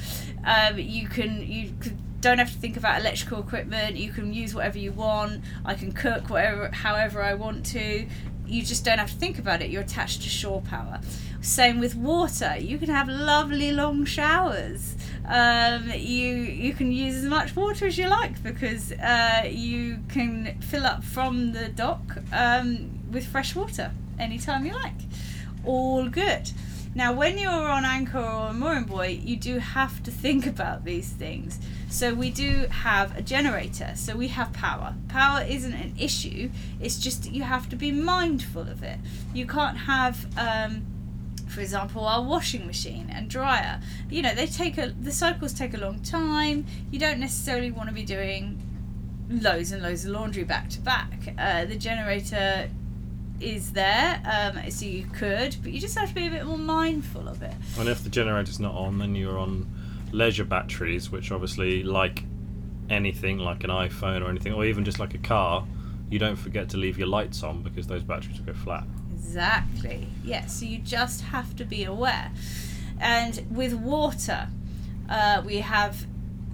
um, 0.43 0.77
you 0.77 1.07
can 1.07 1.49
you 1.49 1.71
could, 1.79 1.97
don't 2.19 2.39
have 2.39 2.51
to 2.51 2.57
think 2.57 2.75
about 2.75 2.99
electrical 2.99 3.39
equipment. 3.39 3.95
You 3.95 4.11
can 4.11 4.33
use 4.33 4.53
whatever 4.53 4.77
you 4.79 4.91
want. 4.91 5.43
I 5.63 5.75
can 5.75 5.91
cook 5.91 6.29
whatever, 6.29 6.69
however 6.71 7.21
I 7.21 7.35
want 7.35 7.65
to. 7.67 8.07
You 8.47 8.63
just 8.63 8.85
don't 8.85 8.97
have 8.97 9.11
to 9.11 9.15
think 9.17 9.39
about 9.39 9.61
it. 9.61 9.69
You're 9.69 9.83
attached 9.83 10.21
to 10.23 10.29
shore 10.29 10.61
power. 10.61 10.99
Same 11.41 11.79
with 11.79 11.95
water. 11.95 12.55
You 12.57 12.77
can 12.77 12.89
have 12.89 13.07
lovely 13.07 13.71
long 13.71 14.05
showers. 14.05 14.95
Um, 15.27 15.89
you 15.89 16.35
you 16.35 16.73
can 16.73 16.91
use 16.91 17.15
as 17.15 17.25
much 17.25 17.55
water 17.55 17.87
as 17.87 17.97
you 17.97 18.07
like 18.07 18.41
because 18.43 18.91
uh, 18.91 19.43
you 19.49 19.99
can 20.09 20.59
fill 20.61 20.85
up 20.85 21.03
from 21.03 21.51
the 21.51 21.69
dock 21.69 22.17
um, 22.31 22.99
with 23.11 23.25
fresh 23.27 23.55
water 23.55 23.91
anytime 24.19 24.65
you 24.65 24.73
like. 24.73 24.93
All 25.63 26.07
good. 26.09 26.51
Now, 26.95 27.11
when 27.11 27.37
you're 27.37 27.51
on 27.51 27.83
anchor 27.83 28.19
or 28.19 28.47
on 28.47 28.59
mooring 28.59 28.85
buoy, 28.85 29.21
you 29.23 29.35
do 29.35 29.59
have 29.59 30.01
to 30.03 30.11
think 30.11 30.47
about 30.47 30.85
these 30.85 31.09
things. 31.09 31.59
So 31.89 32.13
we 32.13 32.31
do 32.31 32.67
have 32.69 33.17
a 33.17 33.21
generator. 33.21 33.91
So 33.95 34.15
we 34.15 34.29
have 34.29 34.53
power. 34.53 34.95
Power 35.09 35.43
isn't 35.47 35.73
an 35.73 35.93
issue. 35.99 36.49
It's 36.79 36.97
just 36.97 37.23
that 37.23 37.33
you 37.33 37.43
have 37.43 37.67
to 37.69 37.75
be 37.75 37.91
mindful 37.91 38.61
of 38.61 38.81
it. 38.81 38.99
You 39.33 39.45
can't 39.45 39.77
have. 39.77 40.25
Um, 40.37 40.85
for 41.47 41.61
example, 41.61 42.05
our 42.05 42.21
washing 42.21 42.65
machine 42.65 43.09
and 43.09 43.29
dryer. 43.29 43.79
You 44.09 44.21
know, 44.21 44.33
they 44.33 44.47
take 44.47 44.77
a 44.77 44.89
the 44.89 45.11
cycles 45.11 45.53
take 45.53 45.73
a 45.73 45.77
long 45.77 45.99
time. 46.01 46.65
You 46.91 46.99
don't 46.99 47.19
necessarily 47.19 47.71
want 47.71 47.87
to 47.87 47.95
be 47.95 48.03
doing 48.03 48.59
loads 49.29 49.71
and 49.71 49.81
loads 49.81 50.05
of 50.05 50.11
laundry 50.11 50.43
back 50.43 50.69
to 50.69 50.81
back. 50.81 51.33
Uh, 51.37 51.65
the 51.65 51.75
generator 51.77 52.69
is 53.39 53.73
there, 53.73 54.21
um, 54.25 54.69
so 54.69 54.85
you 54.85 55.05
could, 55.13 55.55
but 55.61 55.71
you 55.71 55.79
just 55.79 55.97
have 55.97 56.09
to 56.09 56.15
be 56.15 56.27
a 56.27 56.29
bit 56.29 56.45
more 56.45 56.57
mindful 56.57 57.27
of 57.27 57.41
it. 57.41 57.53
And 57.77 57.89
if 57.89 58.03
the 58.03 58.09
generator's 58.09 58.59
not 58.59 58.73
on, 58.75 58.97
then 58.97 59.15
you're 59.15 59.37
on 59.37 59.69
leisure 60.11 60.45
batteries, 60.45 61.11
which 61.11 61.31
obviously, 61.31 61.83
like 61.83 62.23
anything, 62.89 63.37
like 63.39 63.63
an 63.63 63.69
iPhone 63.69 64.21
or 64.21 64.29
anything, 64.29 64.53
or 64.53 64.65
even 64.65 64.85
just 64.85 64.99
like 64.99 65.13
a 65.13 65.19
car, 65.19 65.65
you 66.09 66.19
don't 66.19 66.35
forget 66.35 66.69
to 66.69 66.77
leave 66.77 66.97
your 66.97 67.07
lights 67.07 67.43
on 67.43 67.61
because 67.61 67.87
those 67.87 68.03
batteries 68.03 68.39
will 68.39 68.45
go 68.45 68.53
flat. 68.53 68.85
Exactly. 69.13 70.07
Yeah, 70.23 70.45
so 70.45 70.65
you 70.65 70.77
just 70.77 71.21
have 71.21 71.55
to 71.57 71.65
be 71.65 71.83
aware. 71.83 72.31
And 72.99 73.45
with 73.49 73.73
water, 73.73 74.47
uh, 75.09 75.41
we 75.45 75.57
have 75.57 76.05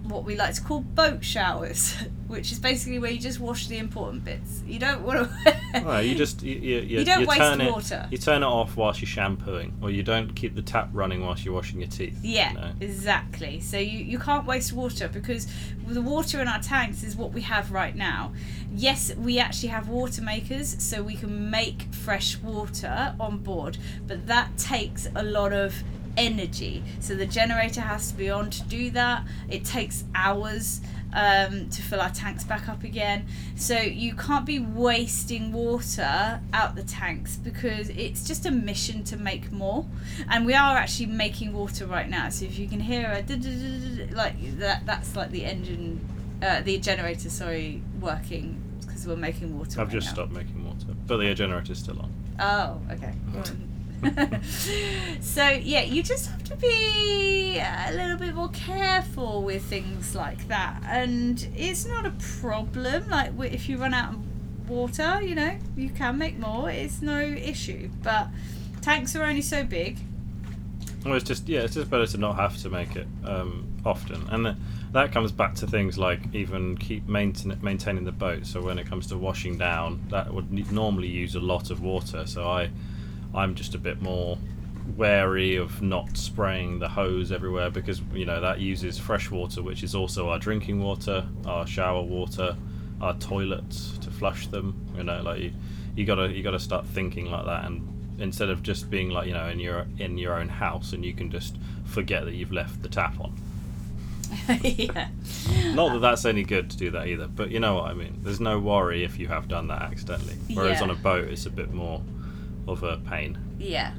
what 0.03 0.23
we 0.23 0.35
like 0.35 0.55
to 0.55 0.61
call 0.61 0.81
boat 0.81 1.23
showers, 1.23 1.95
which 2.31 2.51
is 2.51 2.59
basically 2.59 2.97
where 2.97 3.11
you 3.11 3.19
just 3.19 3.39
wash 3.39 3.67
the 3.67 3.77
important 3.77 4.23
bits. 4.23 4.63
You 4.65 4.79
don't 4.79 5.01
want 5.01 5.29
to. 5.29 5.83
Well, 5.83 6.01
you 6.01 6.15
just 6.15 6.41
you, 6.41 6.55
you, 6.55 6.79
you, 6.79 7.00
You 7.00 7.05
don't 7.05 7.27
waste 7.27 7.39
turn 7.39 7.65
water. 7.65 8.05
It, 8.05 8.13
you 8.13 8.17
turn 8.17 8.41
it 8.41 8.45
off 8.45 8.75
whilst 8.77 9.01
you're 9.01 9.07
shampooing, 9.07 9.77
or 9.81 9.91
you 9.91 10.01
don't 10.01 10.33
keep 10.33 10.55
the 10.55 10.61
tap 10.61 10.89
running 10.93 11.25
whilst 11.25 11.45
you're 11.45 11.53
washing 11.53 11.79
your 11.79 11.89
teeth. 11.89 12.17
Yeah, 12.23 12.71
exactly. 12.79 13.59
So 13.59 13.77
you, 13.77 14.00
you 14.00 14.17
can't 14.17 14.45
waste 14.45 14.73
water 14.73 15.07
because 15.07 15.47
the 15.85 16.01
water 16.01 16.41
in 16.41 16.47
our 16.47 16.61
tanks 16.61 17.03
is 17.03 17.15
what 17.15 17.33
we 17.33 17.41
have 17.41 17.71
right 17.71 17.95
now. 17.95 18.33
Yes, 18.73 19.13
we 19.15 19.38
actually 19.38 19.69
have 19.69 19.89
water 19.89 20.21
makers, 20.21 20.81
so 20.81 21.03
we 21.03 21.15
can 21.15 21.50
make 21.50 21.93
fresh 21.93 22.38
water 22.38 23.13
on 23.19 23.39
board, 23.39 23.77
but 24.07 24.25
that 24.27 24.57
takes 24.57 25.07
a 25.15 25.23
lot 25.23 25.51
of 25.51 25.83
energy. 26.17 26.83
So 27.00 27.15
the 27.15 27.25
generator 27.25 27.81
has 27.81 28.11
to 28.11 28.17
be 28.17 28.29
on 28.29 28.50
to 28.50 28.63
do 28.63 28.89
that. 28.91 29.25
It 29.50 29.65
takes 29.65 30.03
hours 30.15 30.81
um, 31.13 31.70
to 31.70 31.82
fill 31.82 32.01
our 32.01 32.10
tanks 32.10 32.44
back 32.44 32.70
up 32.70 32.84
again. 32.84 33.25
So 33.56 33.77
you 33.77 34.13
can't 34.15 34.46
be 34.46 34.60
wasting 34.60 35.51
water 35.51 36.39
out 36.53 36.75
the 36.75 36.84
tanks 36.84 37.36
because 37.38 37.89
it's 37.89 38.25
just 38.27 38.46
a 38.46 38.51
mission 38.51 39.03
to 39.06 39.18
make 39.18 39.51
more. 39.51 39.86
And 40.30 40.46
we 40.46 40.53
are 40.53 40.77
actually 40.77 41.08
making 41.08 41.53
water 41.53 41.86
right 41.86 42.10
now. 42.10 42.30
So 42.30 42.46
if 42.46 42.58
you 42.58 42.68
can 42.68 42.80
hear 42.80 43.08
a 43.08 43.22
like 44.13 44.60
that, 44.60 44.86
that's 44.86 45.15
like 45.15 45.32
the 45.32 45.46
engine, 45.46 46.08
uh, 46.41 46.62
the 46.62 46.77
generator, 46.77 47.30
sorry, 47.30 47.82
working 48.00 48.62
because 48.82 49.08
we're 49.08 49.15
making 49.15 49.58
water. 49.58 49.82
I've 49.82 49.88
right 49.88 49.94
just 49.94 50.08
now. 50.08 50.13
stopped 50.13 50.32
making 50.32 50.65
water, 50.65 50.88
but 51.08 51.18
the 51.18 51.34
generator's 51.34 51.80
still 51.80 52.00
on. 52.00 52.13
Oh, 52.39 52.82
okay. 52.91 53.13
so 55.22 55.48
yeah, 55.48 55.84
you 55.84 56.01
just 56.01 56.30
have 56.30 56.44
to 56.46 56.56
be 56.56 57.40
a 57.60 57.91
little 57.93 58.17
bit 58.17 58.36
more 58.36 58.50
careful 58.50 59.43
with 59.43 59.63
things 59.63 60.15
like 60.15 60.48
that, 60.48 60.81
and 60.86 61.48
it's 61.55 61.86
not 61.86 62.05
a 62.05 62.12
problem. 62.39 63.08
Like 63.10 63.31
if 63.39 63.67
you 63.70 63.77
run 63.77 63.93
out 63.93 64.13
of 64.13 64.70
water, 64.70 65.22
you 65.22 65.36
know, 65.36 65.58
you 65.75 65.89
can 65.89 66.17
make 66.17 66.38
more. 66.38 66.70
It's 66.70 67.01
no 67.01 67.20
issue, 67.20 67.89
but 68.03 68.27
tanks 68.81 69.15
are 69.15 69.24
only 69.24 69.41
so 69.41 69.63
big. 69.63 69.98
Well, 71.05 71.15
it's 71.15 71.25
just 71.25 71.50
yeah, 71.50 71.62
it's 71.62 71.74
just 71.75 71.89
better 71.89 72.05
to 72.05 72.17
not 72.17 72.36
have 72.36 72.58
to 72.58 72.70
make 72.70 72.96
it 72.96 73.08
um, 73.25 73.67
often, 73.86 74.27
and 74.29 74.46
th- 74.46 74.55
that 74.91 75.12
comes 75.12 75.31
back 75.31 75.55
to 75.55 75.67
things 75.67 75.98
like 75.98 76.20
even 76.34 76.77
keep 76.77 77.08
maintain- 77.08 77.58
maintaining 77.62 78.03
the 78.03 78.12
boat. 78.12 78.46
So 78.46 78.62
when 78.62 78.77
it 78.77 78.88
comes 78.88 79.08
to 79.08 79.17
washing 79.17 79.58
down, 79.58 80.01
that 80.10 80.34
would 80.34 80.72
normally 80.72 81.08
use 81.08 81.36
a 81.36 81.39
lot 81.39 81.72
of 81.72 81.81
water. 81.81 82.27
So 82.27 82.48
I, 82.48 82.70
I'm 83.34 83.55
just 83.55 83.74
a 83.74 83.77
bit 83.77 84.01
more 84.01 84.38
wary 84.97 85.55
of 85.55 85.81
not 85.81 86.17
spraying 86.17 86.79
the 86.79 86.89
hose 86.89 87.31
everywhere 87.31 87.69
because 87.69 88.01
you 88.13 88.25
know 88.25 88.41
that 88.41 88.59
uses 88.59 88.97
fresh 88.97 89.29
water, 89.31 89.61
which 89.61 89.83
is 89.83 89.95
also 89.95 90.29
our 90.29 90.39
drinking 90.39 90.81
water, 90.81 91.25
our 91.45 91.65
shower 91.67 92.01
water, 92.01 92.55
our 93.00 93.13
toilets 93.15 93.97
to 94.00 94.09
flush 94.11 94.47
them. 94.47 94.75
You 94.95 95.03
know, 95.03 95.21
like 95.21 95.41
you, 95.41 95.53
you 95.95 96.05
gotta 96.05 96.31
you 96.31 96.43
gotta 96.43 96.59
start 96.59 96.85
thinking 96.85 97.25
like 97.29 97.45
that 97.45 97.65
and 97.65 97.88
instead 98.19 98.50
of 98.50 98.61
just 98.61 98.89
being 98.89 99.09
like 99.09 99.27
you 99.27 99.33
know 99.33 99.47
in 99.47 99.59
your 99.59 99.85
in 99.97 100.17
your 100.17 100.33
own 100.35 100.47
house 100.47 100.93
and 100.93 101.03
you 101.03 101.13
can 101.13 101.31
just 101.31 101.55
forget 101.85 102.23
that 102.25 102.33
you've 102.33 102.51
left 102.51 102.81
the 102.83 102.89
tap 102.89 103.19
on 103.19 103.33
yeah. 104.63 105.09
not 105.73 105.91
that 105.91 106.00
that's 106.00 106.23
any 106.23 106.43
good 106.43 106.69
to 106.69 106.77
do 106.77 106.91
that 106.91 107.07
either 107.07 107.27
but 107.27 107.50
you 107.50 107.59
know 107.59 107.75
what 107.75 107.85
i 107.89 107.93
mean 107.93 108.17
there's 108.21 108.39
no 108.39 108.59
worry 108.59 109.03
if 109.03 109.17
you 109.17 109.27
have 109.27 109.47
done 109.47 109.67
that 109.67 109.81
accidentally 109.81 110.35
whereas 110.53 110.77
Yeah. 110.77 110.83
on 110.83 110.89
a 110.91 110.95
boat 110.95 111.29
it's 111.29 111.45
a 111.47 111.50
bit 111.50 111.73
more 111.73 112.01
of 112.67 112.83
a 112.83 112.97
pain 112.97 113.38
Yeah. 113.57 113.91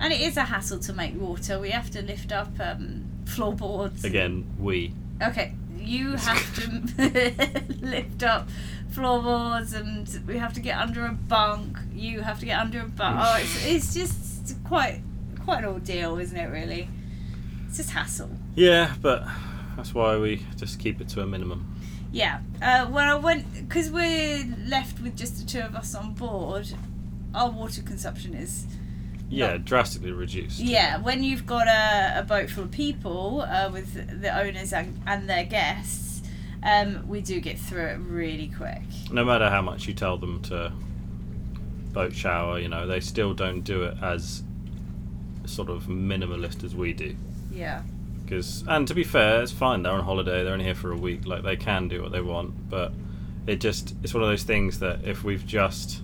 And 0.00 0.12
it 0.12 0.20
is 0.20 0.36
a 0.36 0.44
hassle 0.44 0.78
to 0.80 0.92
make 0.92 1.14
water. 1.20 1.58
We 1.60 1.70
have 1.70 1.90
to 1.90 2.02
lift 2.02 2.32
up 2.32 2.58
um, 2.58 3.04
floorboards. 3.26 4.02
again 4.04 4.46
we 4.58 4.92
Okay, 5.22 5.52
you 5.78 6.16
have 6.16 6.54
to 6.56 7.64
lift 7.80 8.22
up 8.22 8.48
floorboards, 8.90 9.74
and 9.74 10.08
we 10.26 10.38
have 10.38 10.54
to 10.54 10.60
get 10.60 10.78
under 10.78 11.04
a 11.04 11.12
bunk. 11.12 11.76
You 11.94 12.22
have 12.22 12.40
to 12.40 12.46
get 12.46 12.58
under 12.58 12.80
a 12.80 12.88
bunk. 12.88 13.18
Oh, 13.20 13.36
it's, 13.38 13.66
it's 13.74 13.94
just 13.94 14.56
quite 14.64 15.02
quite 15.44 15.58
an 15.58 15.66
ordeal, 15.66 16.18
isn't 16.18 16.36
it? 16.36 16.46
Really, 16.46 16.88
it's 17.68 17.76
just 17.76 17.90
hassle. 17.90 18.30
yeah 18.54 18.94
but 19.00 19.24
that's 19.76 19.94
why 19.94 20.16
we 20.16 20.44
just 20.56 20.78
keep 20.78 21.00
it 21.00 21.08
to 21.08 21.20
a 21.22 21.26
minimum 21.26 21.64
Yeah. 22.12 22.40
Uh, 22.60 22.86
when 22.86 23.04
I 23.06 23.14
went, 23.14 23.44
because 23.68 23.90
we're 23.90 24.44
left 24.66 25.00
with 25.00 25.16
just 25.16 25.38
the 25.38 25.46
two 25.46 25.60
of 25.60 25.74
us 25.76 25.94
on 25.94 26.14
board, 26.14 26.72
our 27.34 27.50
water 27.50 27.82
consumption 27.82 28.34
is 28.34 28.66
yeah 29.30 29.52
No. 29.52 29.58
drastically 29.58 30.12
reduced 30.12 30.58
Yeah, 30.60 30.98
when 30.98 31.22
you've 31.22 31.46
got 31.46 31.66
a, 31.68 32.18
a 32.18 32.22
boat 32.22 32.50
full 32.50 32.64
of 32.64 32.70
people 32.72 33.42
uh, 33.42 33.70
with 33.72 34.20
the 34.20 34.36
owners 34.38 34.72
and, 34.72 35.00
and 35.06 35.28
their 35.30 35.44
guests, 35.44 36.20
um, 36.62 37.06
we 37.08 37.20
do 37.22 37.40
get 37.40 37.58
through 37.58 37.86
it 37.86 37.98
really 38.00 38.48
quick. 38.54 38.82
no 39.10 39.24
matter 39.24 39.48
how 39.48 39.62
much 39.62 39.86
you 39.86 39.94
tell 39.94 40.18
them 40.18 40.42
to 40.42 40.72
boat 41.92 42.14
shower 42.14 42.58
you 42.58 42.68
know 42.68 42.86
they 42.86 43.00
still 43.00 43.34
don't 43.34 43.62
do 43.62 43.82
it 43.84 43.96
as 44.02 44.42
sort 45.46 45.68
of 45.68 45.84
minimalist 45.84 46.62
as 46.62 46.74
we 46.74 46.92
do 46.92 47.16
Yeah. 47.52 47.82
because 48.24 48.62
and 48.68 48.86
to 48.88 48.94
be 48.94 49.02
fair 49.04 49.42
it's 49.42 49.50
fine 49.52 49.82
they're 49.82 49.92
on 49.92 50.04
holiday 50.04 50.44
they're 50.44 50.52
only 50.52 50.66
here 50.66 50.74
for 50.76 50.92
a 50.92 50.96
week 50.96 51.26
like 51.26 51.42
they 51.42 51.56
can 51.56 51.88
do 51.88 52.00
what 52.02 52.12
they 52.12 52.20
want 52.20 52.68
but 52.70 52.92
it 53.48 53.56
just 53.60 53.94
it's 54.04 54.14
one 54.14 54.22
of 54.22 54.28
those 54.28 54.44
things 54.44 54.78
that 54.80 55.04
if 55.04 55.24
we've 55.24 55.44
just 55.46 56.02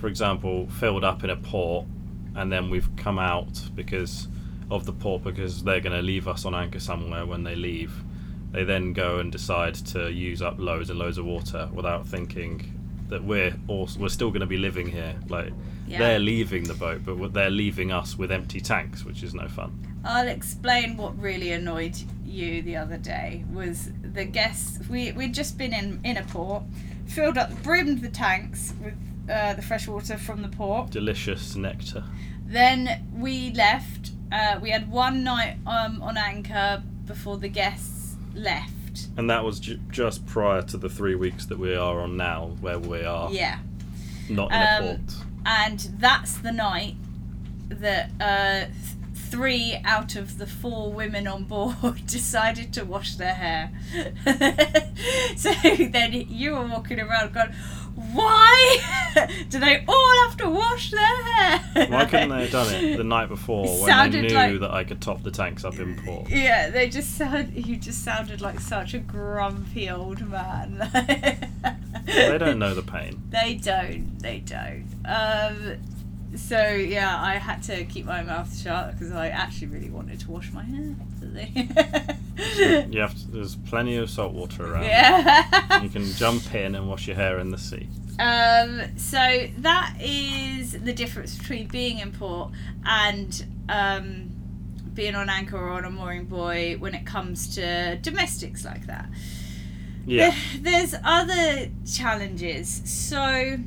for 0.00 0.08
example 0.08 0.66
filled 0.80 1.04
up 1.04 1.22
in 1.22 1.30
a 1.30 1.36
port 1.36 1.86
and 2.34 2.50
then 2.52 2.70
we've 2.70 2.88
come 2.96 3.18
out 3.18 3.60
because 3.74 4.28
of 4.70 4.86
the 4.86 4.92
port 4.92 5.22
because 5.22 5.62
they're 5.64 5.80
going 5.80 5.94
to 5.96 6.02
leave 6.02 6.26
us 6.28 6.44
on 6.44 6.54
anchor 6.54 6.80
somewhere 6.80 7.26
when 7.26 7.44
they 7.44 7.54
leave. 7.54 7.92
They 8.52 8.64
then 8.64 8.92
go 8.92 9.18
and 9.18 9.30
decide 9.32 9.74
to 9.86 10.10
use 10.10 10.42
up 10.42 10.56
loads 10.58 10.90
and 10.90 10.98
loads 10.98 11.18
of 11.18 11.24
water 11.24 11.68
without 11.72 12.06
thinking 12.06 12.78
that 13.08 13.22
we're 13.24 13.54
also 13.68 14.00
we're 14.00 14.08
still 14.08 14.30
going 14.30 14.40
to 14.40 14.46
be 14.46 14.56
living 14.58 14.86
here. 14.88 15.14
Like 15.28 15.52
Yeah. 15.86 15.98
they're 15.98 16.18
leaving 16.18 16.64
the 16.64 16.74
boat 16.74 17.02
but 17.04 17.32
they're 17.34 17.50
leaving 17.50 17.92
us 17.92 18.16
with 18.16 18.32
empty 18.32 18.60
tanks 18.60 19.04
which 19.04 19.22
is 19.22 19.34
no 19.34 19.48
fun. 19.48 19.78
I'll 20.04 20.28
explain 20.28 20.96
what 20.96 21.18
really 21.20 21.52
annoyed 21.52 21.96
you 22.24 22.62
the 22.62 22.76
other 22.76 22.96
day 22.96 23.44
was 23.52 23.90
the 24.02 24.24
guests 24.24 24.88
we 24.88 25.12
we'd 25.12 25.34
just 25.34 25.58
been 25.58 25.72
in 25.74 26.00
in 26.04 26.16
a 26.16 26.22
port, 26.24 26.62
filled 27.06 27.36
up 27.36 27.62
brimmed 27.62 28.00
the 28.00 28.08
tanks 28.08 28.72
with 28.82 28.94
uh, 29.30 29.54
the 29.54 29.62
fresh 29.62 29.86
water 29.88 30.16
from 30.18 30.42
the 30.42 30.48
port. 30.48 30.90
delicious 30.90 31.56
nectar 31.56 32.04
Then 32.46 33.06
we 33.14 33.50
left. 33.52 34.10
Uh, 34.30 34.58
we 34.62 34.70
had 34.70 34.90
one 34.90 35.22
night 35.24 35.56
um, 35.66 36.02
on 36.02 36.16
anchor 36.16 36.82
before 37.06 37.36
the 37.38 37.48
guests 37.48 38.16
left. 38.34 39.08
And 39.16 39.28
that 39.30 39.44
was 39.44 39.60
ju- 39.60 39.78
just 39.90 40.24
prior 40.26 40.62
to 40.62 40.76
the 40.76 40.88
three 40.88 41.14
weeks 41.14 41.46
that 41.46 41.58
we 41.58 41.74
are 41.74 42.00
on 42.00 42.16
now, 42.16 42.56
where 42.60 42.78
we 42.78 43.04
are 43.04 43.30
Yeah. 43.30 43.58
not 44.28 44.50
in 44.50 44.56
Um, 44.58 44.84
a 44.84 44.96
port. 44.96 45.14
and 45.46 45.78
that's 45.98 46.36
the 46.38 46.52
night 46.52 46.96
that 47.68 48.10
uh, 48.20 48.66
th- 48.66 48.96
three 49.14 49.80
out 49.84 50.14
of 50.16 50.36
the 50.36 50.46
four 50.46 50.92
women 50.92 51.26
on 51.26 51.44
board 51.44 52.04
decided 52.06 52.72
to 52.74 52.84
wash 52.84 53.14
their 53.16 53.34
hair. 53.34 53.70
so 55.36 55.52
then 55.78 56.12
you 56.28 56.52
were 56.52 56.66
walking 56.66 57.00
around 57.00 57.32
going, 57.32 57.52
Why 57.94 58.78
do 59.50 59.58
they 59.58 59.84
all 59.86 60.26
have 60.28 60.36
to 60.38 60.48
wash 60.50 60.90
their 60.90 61.22
hair? 61.24 61.86
Why 61.88 62.04
couldn't 62.06 62.30
they 62.30 62.42
have 62.42 62.50
done 62.50 62.74
it 62.74 62.96
the 62.96 63.04
night 63.16 63.28
before 63.28 63.64
when 63.64 63.80
they 63.80 63.86
Sounded 63.86 64.22
knew 64.22 64.34
like- 64.34 64.60
that 64.60 64.70
I 64.70 64.84
could 64.84 65.00
top 65.00 65.22
the 65.22 65.30
tanks 65.30 65.64
up 65.64 65.78
in 65.78 65.96
port? 66.04 66.28
Yeah, 66.30 66.70
they 66.70 66.88
just 66.88 67.16
sound. 67.16 67.52
You 67.54 67.76
just 67.76 68.04
sounded 68.04 68.40
like 68.40 68.60
such 68.60 68.94
a 68.94 68.98
grumpy 68.98 69.90
old 69.90 70.26
man. 70.28 70.78
They 72.06 72.38
don't 72.38 72.58
know 72.58 72.74
the 72.74 72.82
pain. 72.82 73.22
They 73.30 73.54
don't. 73.54 74.18
They 74.18 74.38
don't. 74.40 74.86
Um, 75.04 75.76
so 76.36 76.68
yeah, 76.68 77.20
I 77.22 77.34
had 77.36 77.62
to 77.64 77.84
keep 77.84 78.04
my 78.06 78.22
mouth 78.22 78.56
shut 78.58 78.92
because 78.92 79.12
I 79.12 79.28
actually 79.28 79.68
really 79.68 79.90
wanted 79.90 80.20
to 80.20 80.30
wash 80.30 80.50
my 80.52 80.62
hair. 80.64 80.94
You 81.34 83.00
have 83.00 83.14
to, 83.18 83.30
there's 83.30 83.56
plenty 83.56 83.96
of 83.96 84.10
salt 84.10 84.32
water 84.32 84.72
around. 84.74 84.84
yeah. 84.84 85.82
You 85.82 85.88
can 85.88 86.04
jump 86.04 86.54
in 86.54 86.74
and 86.74 86.88
wash 86.88 87.06
your 87.06 87.16
hair 87.16 87.38
in 87.38 87.50
the 87.50 87.58
sea. 87.58 87.88
Um, 88.18 88.82
so 88.96 89.48
that 89.58 89.96
is 90.00 90.72
the 90.72 90.92
difference 90.92 91.36
between 91.36 91.66
being 91.68 91.98
in 91.98 92.12
port 92.12 92.52
and 92.84 93.44
um, 93.68 94.30
being 94.94 95.14
on 95.14 95.28
anchor 95.30 95.56
or 95.56 95.70
on 95.70 95.84
a 95.84 95.90
mooring 95.90 96.26
buoy 96.26 96.76
when 96.76 96.94
it 96.94 97.06
comes 97.06 97.54
to 97.54 97.96
domestics 98.02 98.64
like 98.64 98.86
that. 98.86 99.08
Yeah. 100.04 100.34
There's 100.60 100.94
other 101.04 101.68
challenges. 101.90 102.82
So 102.84 103.58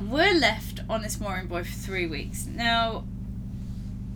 we're 0.00 0.34
left 0.38 0.80
on 0.88 1.02
this 1.02 1.20
mooring 1.20 1.46
buoy 1.48 1.64
for 1.64 1.72
three 1.72 2.06
weeks. 2.06 2.46
Now, 2.46 3.04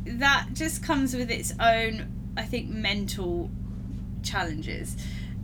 that 0.06 0.49
just 0.54 0.83
comes 0.83 1.14
with 1.14 1.30
its 1.30 1.52
own, 1.61 2.13
I 2.37 2.43
think, 2.43 2.69
mental 2.69 3.50
challenges. 4.23 4.97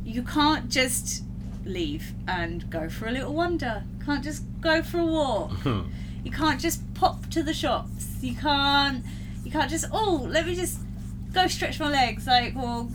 You 0.05 0.23
can't 0.23 0.69
just 0.69 1.23
leave 1.65 2.13
and 2.27 2.69
go 2.71 2.89
for 2.89 3.07
a 3.07 3.13
little 3.13 3.33
wander. 3.35 3.85
Can't 4.05 4.25
just 4.25 4.45
go 4.61 4.83
for 4.83 4.99
a 4.99 5.07
walk. 5.07 5.53
Hmm. 5.61 5.83
You 6.25 6.31
can't 6.31 6.61
just 6.61 6.93
pop 6.95 7.27
to 7.31 7.43
the 7.43 7.55
shops. 7.55 8.07
You 8.21 8.35
can't. 8.35 9.05
You 9.45 9.51
can't 9.51 9.71
just. 9.71 9.87
Oh, 9.93 10.27
let 10.29 10.47
me 10.47 10.55
just 10.55 10.81
go 11.33 11.47
stretch 11.47 11.81
my 11.81 11.91
legs. 11.91 12.27
Like, 12.27 12.55
or 12.57 12.89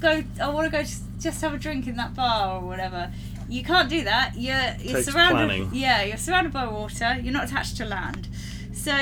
go. 0.00 0.22
I 0.40 0.48
want 0.48 0.66
to 0.66 0.70
go 0.70 0.82
just, 0.82 1.02
just 1.20 1.40
have 1.42 1.54
a 1.54 1.58
drink 1.58 1.86
in 1.86 1.96
that 1.96 2.14
bar 2.14 2.56
or 2.56 2.66
whatever. 2.66 3.12
You 3.48 3.62
can't 3.62 3.90
do 3.90 4.04
that. 4.04 4.34
You're 4.36 4.74
you're 4.80 5.02
surrounded. 5.02 5.46
planning. 5.46 5.70
Yeah, 5.72 6.02
you're 6.02 6.16
surrounded 6.16 6.52
by 6.52 6.66
water. 6.66 7.18
You're 7.22 7.32
not 7.32 7.44
attached 7.44 7.76
to 7.78 7.84
land. 7.84 8.28
So 8.72 8.92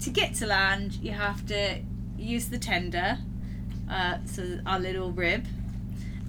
to 0.00 0.10
get 0.10 0.34
to 0.36 0.46
land, 0.46 0.94
you 0.96 1.12
have 1.12 1.46
to 1.46 1.80
use 2.16 2.48
the 2.48 2.58
tender. 2.58 3.18
Uh, 3.88 4.18
so 4.26 4.58
our 4.66 4.78
little 4.78 5.12
rib. 5.12 5.44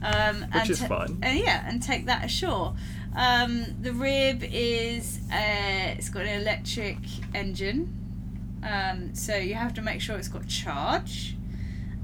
Um, 0.01 0.41
Which 0.41 0.49
and 0.53 0.69
is 0.69 0.83
fine. 0.83 1.21
uh, 1.23 1.27
yeah, 1.27 1.67
and 1.67 1.83
take 1.83 2.05
that 2.05 2.23
ashore. 2.23 2.73
Um, 3.15 3.65
the 3.81 3.91
rib 3.91 4.43
is 4.43 5.19
uh, 5.31 5.95
it's 5.97 6.09
got 6.09 6.23
an 6.23 6.41
electric 6.41 6.97
engine, 7.35 7.93
um, 8.63 9.13
so 9.13 9.35
you 9.35 9.55
have 9.55 9.73
to 9.73 9.81
make 9.81 9.99
sure 9.99 10.15
it's 10.17 10.29
got 10.29 10.47
charge, 10.47 11.35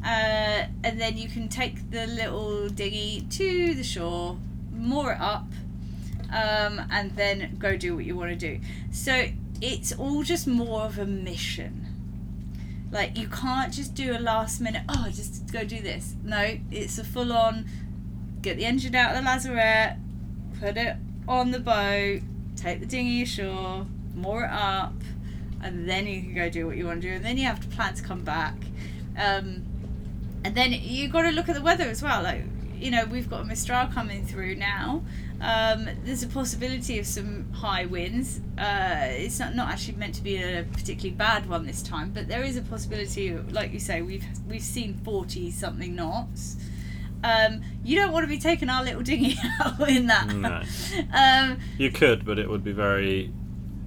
uh, 0.04 0.66
and 0.84 1.00
then 1.00 1.18
you 1.18 1.30
can 1.30 1.48
take 1.48 1.90
the 1.90 2.06
little 2.08 2.68
dinghy 2.68 3.26
to 3.30 3.76
the 3.76 3.84
shore, 3.84 4.38
moor 4.74 5.14
it 5.14 5.22
up, 5.22 5.48
um, 6.34 6.82
and 6.92 7.16
then 7.16 7.56
go 7.60 7.78
do 7.78 7.96
what 7.96 8.04
you 8.04 8.18
want 8.18 8.32
to 8.32 8.36
do. 8.36 8.60
So 8.92 9.28
it's 9.62 9.94
all 9.94 10.24
just 10.24 10.48
more 10.48 10.82
of 10.82 10.98
a 11.00 11.06
mission. 11.06 11.85
Like 12.92 13.18
you 13.18 13.28
can't 13.28 13.74
just 13.74 13.94
do 13.94 14.16
a 14.16 14.20
last 14.20 14.62
minute. 14.62 14.84
Oh, 14.90 15.08
just 15.08 15.52
go 15.52 15.64
do 15.64 15.82
this. 15.82 16.16
No, 16.24 16.58
it's 16.72 16.98
a 16.98 17.04
full 17.04 17.34
on. 17.34 17.66
Get 18.42 18.58
the 18.58 18.66
engine 18.66 18.96
out 18.96 19.12
of 19.12 19.18
the 19.18 19.24
lazarette, 19.24 19.98
put 20.60 20.78
it 20.78 20.96
on 21.28 21.52
the 21.52 21.60
boat, 21.60 22.22
take 22.56 22.80
the 22.80 22.86
dinghy 22.86 23.24
ashore, 23.24 23.88
moor 24.14 24.44
it 24.44 24.52
up, 24.52 24.94
and 25.62 25.90
then 25.90 26.06
you 26.06 26.22
can 26.22 26.36
go 26.36 26.50
do 26.50 26.68
what 26.68 26.78
you 26.78 26.86
want 26.86 27.02
to 27.02 27.08
do. 27.08 27.16
And 27.16 27.26
then 27.26 27.38
you 27.38 27.46
have 27.46 27.60
to 27.60 27.68
plan 27.68 27.96
to 27.96 28.04
come 28.04 28.24
back. 28.24 28.56
Um, 29.18 29.66
and 30.44 30.54
then 30.54 30.74
you've 30.74 31.12
got 31.12 31.24
to 31.24 31.32
look 31.32 31.50
at 31.50 31.56
the 31.56 31.62
weather 31.62 31.86
as 31.86 32.04
well. 32.04 32.22
Like 32.22 32.44
you 32.78 32.92
know, 32.92 33.06
we've 33.06 33.30
got 33.30 33.42
a 33.42 33.46
Mistral 33.46 33.88
coming 33.88 34.26
through 34.26 34.56
now. 34.56 35.04
Um, 35.42 35.90
there's 36.04 36.24
a 36.24 36.28
possibility 36.28 37.00
of 37.00 37.06
some 37.06 37.52
high 37.52 37.86
winds. 37.86 38.40
Uh, 38.58 39.08
it's 39.10 39.40
not, 39.40 39.56
not 39.56 39.70
actually 39.70 39.98
meant 39.98 40.16
to 40.16 40.24
be 40.24 40.38
a 40.38 40.66
particularly 40.72 41.16
bad 41.16 41.48
one 41.50 41.66
this 41.66 41.82
time, 41.82 42.12
but 42.12 42.28
there 42.28 42.44
is 42.44 42.58
a 42.58 42.62
possibility. 42.62 43.34
Like 43.34 43.74
you 43.74 43.80
say, 43.80 44.02
we've 44.02 44.26
we've 44.48 44.62
seen 44.62 44.94
forty 45.04 45.52
something 45.52 45.96
knots. 45.96 46.58
Um, 47.24 47.64
you 47.84 47.96
don't 47.96 48.12
want 48.12 48.24
to 48.24 48.28
be 48.28 48.38
taking 48.38 48.70
our 48.70 48.84
little 48.84 49.02
dinghy 49.02 49.36
out 49.64 49.90
in 49.90 50.08
that. 50.08 50.28
No. 50.28 50.62
Um, 51.12 51.60
You 51.78 51.92
could, 51.92 52.24
but 52.24 52.38
it 52.38 52.48
would 52.48 52.64
be 52.64 52.72
very 52.72 53.32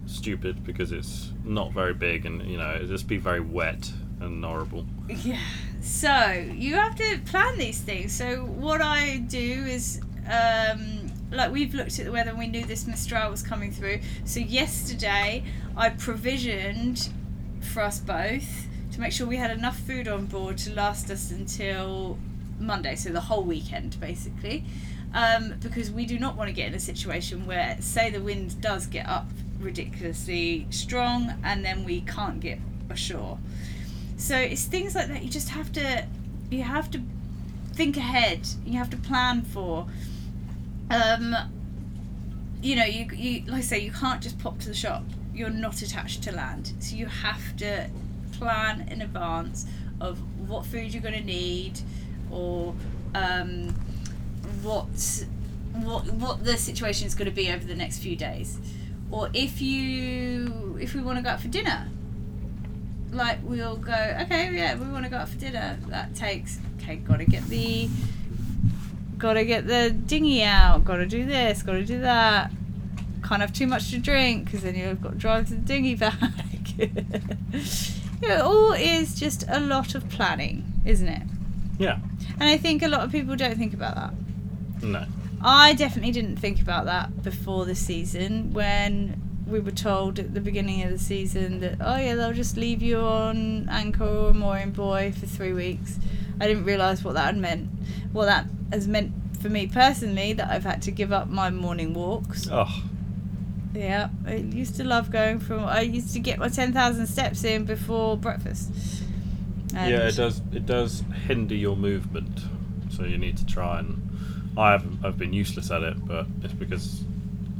stupid 0.06 0.64
because 0.64 0.90
it's 0.90 1.32
not 1.44 1.72
very 1.72 1.94
big 1.94 2.26
and, 2.26 2.42
you 2.50 2.56
know, 2.56 2.74
it'd 2.74 2.88
just 2.88 3.06
be 3.06 3.16
very 3.18 3.40
wet 3.40 3.92
and 4.20 4.44
horrible. 4.44 4.86
Yeah. 5.08 5.38
So 5.80 6.32
you 6.52 6.74
have 6.74 6.96
to 6.96 7.20
plan 7.26 7.58
these 7.58 7.80
things. 7.80 8.12
So 8.12 8.44
what 8.44 8.80
I 8.80 9.18
do 9.18 9.38
is, 9.66 10.00
um, 10.26 10.97
like 11.30 11.52
we've 11.52 11.74
looked 11.74 11.98
at 11.98 12.06
the 12.06 12.12
weather 12.12 12.30
and 12.30 12.38
we 12.38 12.46
knew 12.46 12.64
this 12.64 12.86
Mistral 12.86 13.30
was 13.30 13.42
coming 13.42 13.72
through. 13.72 14.00
So 14.24 14.40
yesterday 14.40 15.44
I 15.76 15.90
provisioned 15.90 17.10
for 17.60 17.82
us 17.82 17.98
both 17.98 18.66
to 18.92 19.00
make 19.00 19.12
sure 19.12 19.26
we 19.26 19.36
had 19.36 19.50
enough 19.50 19.78
food 19.78 20.08
on 20.08 20.26
board 20.26 20.58
to 20.58 20.72
last 20.72 21.10
us 21.10 21.30
until 21.30 22.18
Monday, 22.58 22.96
so 22.96 23.10
the 23.10 23.20
whole 23.20 23.44
weekend 23.44 23.98
basically. 24.00 24.64
Um, 25.14 25.54
because 25.60 25.90
we 25.90 26.04
do 26.04 26.18
not 26.18 26.36
want 26.36 26.48
to 26.48 26.52
get 26.52 26.68
in 26.68 26.74
a 26.74 26.80
situation 26.80 27.46
where, 27.46 27.78
say, 27.80 28.10
the 28.10 28.20
wind 28.20 28.60
does 28.60 28.86
get 28.86 29.08
up 29.08 29.26
ridiculously 29.58 30.66
strong 30.70 31.34
and 31.42 31.64
then 31.64 31.84
we 31.84 32.02
can't 32.02 32.40
get 32.40 32.58
ashore. 32.90 33.38
So 34.16 34.36
it's 34.36 34.64
things 34.64 34.94
like 34.94 35.08
that 35.08 35.22
you 35.22 35.30
just 35.30 35.50
have 35.50 35.72
to 35.72 36.06
you 36.50 36.62
have 36.62 36.90
to 36.90 37.00
think 37.72 37.96
ahead. 37.96 38.40
You 38.64 38.78
have 38.78 38.90
to 38.90 38.96
plan 38.96 39.42
for. 39.42 39.86
Um, 40.90 41.36
you 42.62 42.76
know, 42.76 42.84
you 42.84 43.08
you 43.12 43.44
like 43.46 43.58
I 43.58 43.62
say, 43.62 43.78
you 43.80 43.92
can't 43.92 44.22
just 44.22 44.38
pop 44.38 44.58
to 44.60 44.68
the 44.68 44.74
shop. 44.74 45.04
You're 45.34 45.50
not 45.50 45.82
attached 45.82 46.22
to 46.24 46.32
land, 46.32 46.72
so 46.80 46.96
you 46.96 47.06
have 47.06 47.56
to 47.58 47.88
plan 48.32 48.88
in 48.88 49.02
advance 49.02 49.66
of 50.00 50.18
what 50.48 50.64
food 50.64 50.92
you're 50.92 51.02
going 51.02 51.14
to 51.14 51.24
need, 51.24 51.80
or 52.30 52.74
um, 53.14 53.68
what 54.62 55.24
what 55.72 56.06
what 56.14 56.44
the 56.44 56.56
situation 56.56 57.06
is 57.06 57.14
going 57.14 57.28
to 57.28 57.34
be 57.34 57.50
over 57.52 57.64
the 57.64 57.74
next 57.74 57.98
few 57.98 58.16
days, 58.16 58.58
or 59.10 59.28
if 59.34 59.60
you 59.60 60.78
if 60.80 60.94
we 60.94 61.02
want 61.02 61.18
to 61.18 61.22
go 61.22 61.30
out 61.30 61.40
for 61.40 61.48
dinner, 61.48 61.88
like 63.12 63.38
we'll 63.42 63.76
go 63.76 64.16
okay 64.22 64.52
yeah 64.54 64.74
we 64.74 64.88
want 64.90 65.04
to 65.04 65.10
go 65.10 65.18
out 65.18 65.28
for 65.28 65.38
dinner. 65.38 65.78
That 65.88 66.14
takes 66.14 66.58
okay 66.80 66.96
gotta 66.96 67.24
get 67.24 67.44
the 67.44 67.88
gotta 69.18 69.44
get 69.44 69.66
the 69.66 69.90
dinghy 69.90 70.42
out 70.42 70.84
gotta 70.84 71.04
do 71.06 71.26
this 71.26 71.62
gotta 71.62 71.84
do 71.84 72.00
that 72.00 72.50
can't 73.26 73.40
have 73.42 73.52
too 73.52 73.66
much 73.66 73.90
to 73.90 73.98
drink 73.98 74.44
because 74.44 74.62
then 74.62 74.74
you've 74.76 75.02
got 75.02 75.12
to 75.12 75.18
drive 75.18 75.50
the 75.50 75.56
dinghy 75.56 75.94
back 76.04 76.14
it 76.78 78.40
all 78.40 78.72
is 78.72 79.18
just 79.18 79.44
a 79.48 79.60
lot 79.60 79.94
of 79.94 80.08
planning 80.08 80.64
isn't 80.84 81.08
it 81.08 81.22
Yeah. 81.78 81.98
and 82.38 82.44
i 82.44 82.56
think 82.56 82.82
a 82.82 82.88
lot 82.88 83.00
of 83.00 83.12
people 83.12 83.36
don't 83.36 83.56
think 83.58 83.74
about 83.74 83.94
that 83.96 84.14
No. 84.82 85.04
I 85.40 85.74
definitely 85.74 86.10
didn't 86.12 86.36
think 86.38 86.60
about 86.60 86.86
that 86.86 87.22
before 87.22 87.64
the 87.64 87.74
season 87.76 88.52
when 88.52 89.20
we 89.46 89.60
were 89.60 89.70
told 89.70 90.18
at 90.18 90.34
the 90.34 90.40
beginning 90.40 90.82
of 90.82 90.90
the 90.90 90.98
season 90.98 91.60
that 91.60 91.76
oh 91.80 91.96
yeah 91.96 92.16
they'll 92.16 92.32
just 92.32 92.56
leave 92.56 92.82
you 92.82 92.98
on 92.98 93.68
anchor 93.68 94.04
or 94.04 94.34
mooring 94.34 94.72
buoy 94.72 95.12
for 95.12 95.26
three 95.26 95.52
weeks. 95.52 95.98
I 96.40 96.46
didn't 96.48 96.64
realise 96.64 97.02
what 97.04 97.14
that 97.14 97.26
had 97.26 97.36
meant. 97.36 97.68
What 98.12 98.26
that 98.26 98.46
has 98.72 98.86
meant 98.88 99.12
for 99.40 99.48
me 99.48 99.66
personally 99.66 100.32
that 100.34 100.50
I've 100.50 100.64
had 100.64 100.82
to 100.82 100.90
give 100.90 101.12
up 101.12 101.28
my 101.28 101.50
morning 101.50 101.94
walks. 101.94 102.48
Oh, 102.50 102.82
Yeah, 103.74 104.08
I 104.26 104.36
used 104.36 104.76
to 104.76 104.84
love 104.84 105.10
going 105.10 105.38
from. 105.38 105.64
I 105.64 105.82
used 105.82 106.12
to 106.14 106.20
get 106.20 106.38
my 106.38 106.48
ten 106.48 106.72
thousand 106.72 107.06
steps 107.06 107.44
in 107.44 107.64
before 107.64 108.16
breakfast. 108.16 108.70
And 109.74 109.90
yeah, 109.90 110.08
it 110.08 110.16
does. 110.16 110.40
It 110.52 110.66
does 110.66 111.04
hinder 111.26 111.54
your 111.54 111.76
movement, 111.76 112.40
so 112.90 113.04
you 113.04 113.18
need 113.18 113.36
to 113.38 113.46
try 113.46 113.78
and. 113.80 114.04
I 114.56 114.72
have 114.72 115.04
I've 115.04 115.18
been 115.18 115.32
useless 115.32 115.70
at 115.70 115.82
it, 115.82 116.04
but 116.04 116.26
it's 116.42 116.54
because 116.54 117.04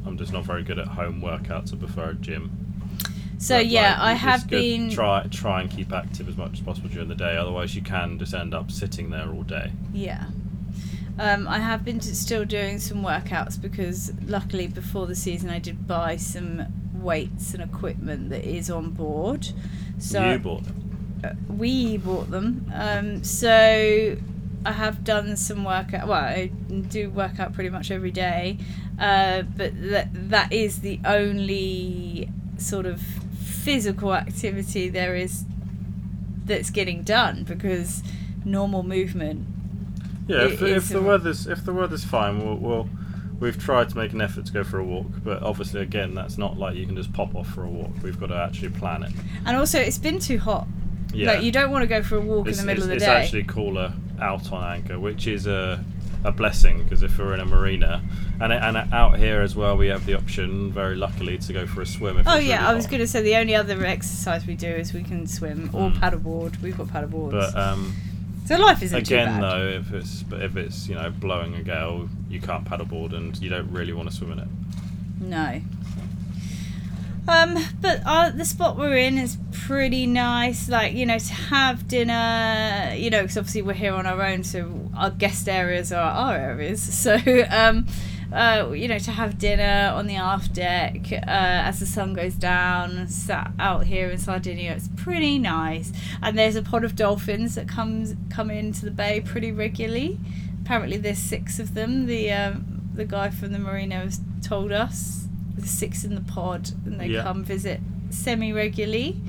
I'm 0.04 0.16
just 0.18 0.32
not 0.32 0.44
very 0.44 0.64
good 0.64 0.78
at 0.78 0.88
home 0.88 1.20
workouts. 1.20 1.72
I 1.72 1.76
prefer 1.76 2.10
a 2.10 2.14
gym. 2.14 2.50
So 3.38 3.58
But, 3.58 3.66
yeah, 3.66 3.90
like, 3.90 3.98
I 4.00 4.12
have 4.14 4.48
been. 4.48 4.90
try 4.90 5.24
try 5.30 5.60
and 5.60 5.70
keep 5.70 5.92
active 5.92 6.28
as 6.28 6.36
much 6.36 6.54
as 6.54 6.60
possible 6.60 6.88
during 6.88 7.08
the 7.08 7.14
day. 7.14 7.36
Otherwise, 7.36 7.76
you 7.76 7.82
can 7.82 8.18
just 8.18 8.34
end 8.34 8.52
up 8.54 8.70
sitting 8.72 9.10
there 9.10 9.30
all 9.30 9.44
day. 9.44 9.70
Yeah. 9.92 10.24
Um, 11.18 11.48
I 11.48 11.58
have 11.58 11.84
been 11.84 12.00
still 12.00 12.44
doing 12.44 12.78
some 12.78 13.02
workouts 13.02 13.60
because 13.60 14.12
luckily 14.26 14.68
before 14.68 15.06
the 15.06 15.16
season 15.16 15.50
I 15.50 15.58
did 15.58 15.86
buy 15.86 16.16
some 16.16 16.64
weights 16.94 17.54
and 17.54 17.62
equipment 17.62 18.30
that 18.30 18.44
is 18.44 18.70
on 18.70 18.90
board. 18.90 19.48
So 19.98 20.32
you 20.32 20.38
bought 20.38 20.64
them. 20.64 21.20
uh, 21.24 21.30
we 21.52 21.96
bought 21.96 22.30
them. 22.30 22.70
Um, 22.72 23.24
so 23.24 24.16
I 24.64 24.72
have 24.72 25.02
done 25.04 25.36
some 25.36 25.64
workout. 25.64 26.06
Well, 26.06 26.22
I 26.22 26.46
do 26.88 27.10
work 27.10 27.40
out 27.40 27.52
pretty 27.52 27.70
much 27.70 27.90
every 27.90 28.10
day. 28.12 28.58
Uh, 28.98 29.42
but 29.42 29.72
that 29.90 30.08
that 30.30 30.52
is 30.52 30.80
the 30.80 31.00
only 31.04 32.28
sort 32.58 32.86
of 32.86 33.00
physical 33.00 34.14
activity 34.14 34.88
there 34.88 35.14
is 35.14 35.44
that's 36.44 36.70
getting 36.70 37.02
done 37.02 37.44
because 37.44 38.02
normal 38.44 38.82
movement. 38.82 39.46
Yeah, 40.28 40.44
if, 40.44 40.62
if 40.62 40.88
the 40.88 41.02
weather's 41.02 41.46
if 41.46 41.64
the 41.64 41.72
weather's 41.72 42.04
fine, 42.04 42.38
we'll, 42.44 42.56
we'll 42.56 42.88
we've 43.40 43.58
tried 43.58 43.88
to 43.88 43.96
make 43.96 44.12
an 44.12 44.20
effort 44.20 44.46
to 44.46 44.52
go 44.52 44.62
for 44.64 44.78
a 44.78 44.84
walk, 44.84 45.06
but 45.24 45.42
obviously 45.42 45.80
again 45.80 46.14
that's 46.14 46.38
not 46.38 46.58
like 46.58 46.76
you 46.76 46.86
can 46.86 46.96
just 46.96 47.12
pop 47.12 47.34
off 47.34 47.48
for 47.48 47.64
a 47.64 47.68
walk. 47.68 47.90
We've 48.02 48.18
got 48.20 48.26
to 48.26 48.36
actually 48.36 48.70
plan 48.70 49.02
it. 49.02 49.12
And 49.46 49.56
also, 49.56 49.78
it's 49.78 49.98
been 49.98 50.18
too 50.18 50.38
hot. 50.38 50.66
Yeah, 51.14 51.32
Like 51.32 51.42
you 51.42 51.50
don't 51.50 51.70
want 51.70 51.82
to 51.82 51.86
go 51.86 52.02
for 52.02 52.16
a 52.16 52.20
walk 52.20 52.46
it's, 52.48 52.58
in 52.60 52.66
the 52.66 52.70
middle 52.70 52.82
of 52.84 52.90
the 52.90 52.96
day. 52.98 53.04
it's 53.06 53.24
actually 53.26 53.44
cooler 53.44 53.92
out 54.20 54.52
on 54.52 54.62
anchor, 54.62 54.98
which 55.00 55.26
is 55.26 55.46
a 55.46 55.82
a 56.24 56.32
blessing 56.32 56.82
because 56.82 57.04
if 57.04 57.16
we're 57.16 57.32
in 57.32 57.38
a 57.40 57.44
marina 57.46 58.02
and 58.40 58.52
and 58.52 58.76
out 58.92 59.18
here 59.18 59.40
as 59.40 59.54
well, 59.56 59.76
we 59.76 59.86
have 59.86 60.04
the 60.04 60.14
option, 60.14 60.70
very 60.72 60.96
luckily, 60.96 61.38
to 61.38 61.52
go 61.52 61.66
for 61.66 61.80
a 61.80 61.86
swim. 61.86 62.18
If 62.18 62.26
Oh 62.28 62.36
yeah, 62.36 62.56
really 62.56 62.68
I 62.68 62.74
was 62.74 62.86
going 62.86 63.00
to 63.00 63.06
say 63.06 63.22
the 63.22 63.36
only 63.36 63.54
other 63.54 63.84
exercise 63.86 64.44
we 64.46 64.54
do 64.54 64.66
is 64.68 64.92
we 64.92 65.02
can 65.04 65.26
swim 65.26 65.70
or 65.72 65.90
Mm. 65.90 65.98
paddleboard. 65.98 66.60
We've 66.60 66.76
got 66.76 66.88
paddleboards. 66.88 67.30
But 67.30 67.56
um, 67.56 67.94
so 68.48 68.56
life 68.56 68.82
isn't 68.82 68.98
again, 68.98 69.42
though, 69.42 69.68
if 69.68 69.92
it's 69.92 70.22
but 70.22 70.40
if 70.42 70.56
it's 70.56 70.88
you 70.88 70.94
know 70.94 71.10
blowing 71.10 71.54
a 71.54 71.62
gale, 71.62 72.08
you 72.30 72.40
can't 72.40 72.64
paddleboard 72.64 73.14
and 73.14 73.36
you 73.42 73.50
don't 73.50 73.70
really 73.70 73.92
want 73.92 74.08
to 74.10 74.16
swim 74.16 74.32
in 74.32 74.38
it. 74.38 74.48
No. 75.20 75.60
Um, 77.28 77.58
but 77.82 78.00
uh, 78.06 78.30
the 78.30 78.46
spot 78.46 78.78
we're 78.78 78.96
in 78.96 79.18
is 79.18 79.36
pretty 79.52 80.06
nice. 80.06 80.70
Like 80.70 80.94
you 80.94 81.04
know, 81.04 81.18
to 81.18 81.34
have 81.34 81.86
dinner. 81.86 82.94
You 82.96 83.10
know, 83.10 83.20
because 83.20 83.36
obviously 83.36 83.60
we're 83.60 83.74
here 83.74 83.92
on 83.92 84.06
our 84.06 84.22
own, 84.22 84.44
so 84.44 84.90
our 84.96 85.10
guest 85.10 85.46
areas 85.46 85.92
are 85.92 86.10
our 86.10 86.34
areas. 86.34 86.88
So, 86.98 87.18
um, 87.50 87.86
uh, 88.32 88.70
you 88.72 88.88
know, 88.88 88.98
to 88.98 89.10
have 89.10 89.38
dinner 89.38 89.92
on 89.94 90.06
the 90.06 90.16
aft 90.16 90.52
deck 90.52 90.96
uh, 91.12 91.18
as 91.26 91.80
the 91.80 91.86
sun 91.86 92.12
goes 92.14 92.34
down, 92.34 93.08
sat 93.08 93.50
out 93.58 93.86
here 93.86 94.10
in 94.10 94.18
Sardinia, 94.18 94.72
it's 94.72 94.88
pretty 94.96 95.38
nice. 95.38 95.92
And 96.22 96.38
there's 96.38 96.56
a 96.56 96.62
pod 96.62 96.84
of 96.84 96.94
dolphins 96.96 97.54
that 97.54 97.68
comes 97.68 98.14
come 98.30 98.50
into 98.50 98.84
the 98.84 98.90
bay 98.90 99.20
pretty 99.20 99.50
regularly. 99.52 100.18
Apparently, 100.62 100.98
there's 100.98 101.18
six 101.18 101.58
of 101.58 101.74
them. 101.74 102.06
The 102.06 102.30
um, 102.32 102.82
the 102.94 103.04
guy 103.06 103.30
from 103.30 103.52
the 103.52 103.58
marina 103.58 103.96
has 104.00 104.20
told 104.42 104.72
us 104.72 105.26
there's 105.54 105.70
six 105.70 106.04
in 106.04 106.14
the 106.14 106.20
pod, 106.20 106.70
and 106.84 107.00
they 107.00 107.06
Yeah. 107.06 107.22
come 107.22 107.42
visit 107.44 107.80
semi 108.10 108.52
regularly. 108.52 109.20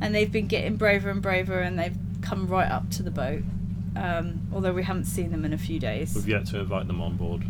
And 0.00 0.14
they've 0.14 0.30
been 0.30 0.46
getting 0.46 0.76
braver 0.76 1.10
and 1.10 1.20
braver, 1.20 1.60
and 1.60 1.78
they've 1.78 1.96
come 2.20 2.46
right 2.46 2.70
up 2.70 2.90
to 2.90 3.02
the 3.02 3.10
boat. 3.10 3.42
Um, 3.96 4.46
although 4.52 4.72
we 4.72 4.84
haven't 4.84 5.06
seen 5.06 5.30
them 5.32 5.44
in 5.44 5.52
a 5.52 5.58
few 5.58 5.80
days. 5.80 6.14
We've 6.14 6.28
yet 6.28 6.46
to 6.46 6.60
invite 6.60 6.86
them 6.86 7.00
on 7.00 7.16
board. 7.16 7.44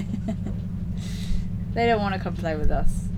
they 1.74 1.86
don't 1.86 2.00
want 2.00 2.14
to 2.14 2.20
come 2.20 2.34
play 2.34 2.56
with 2.56 2.70
us. 2.70 3.08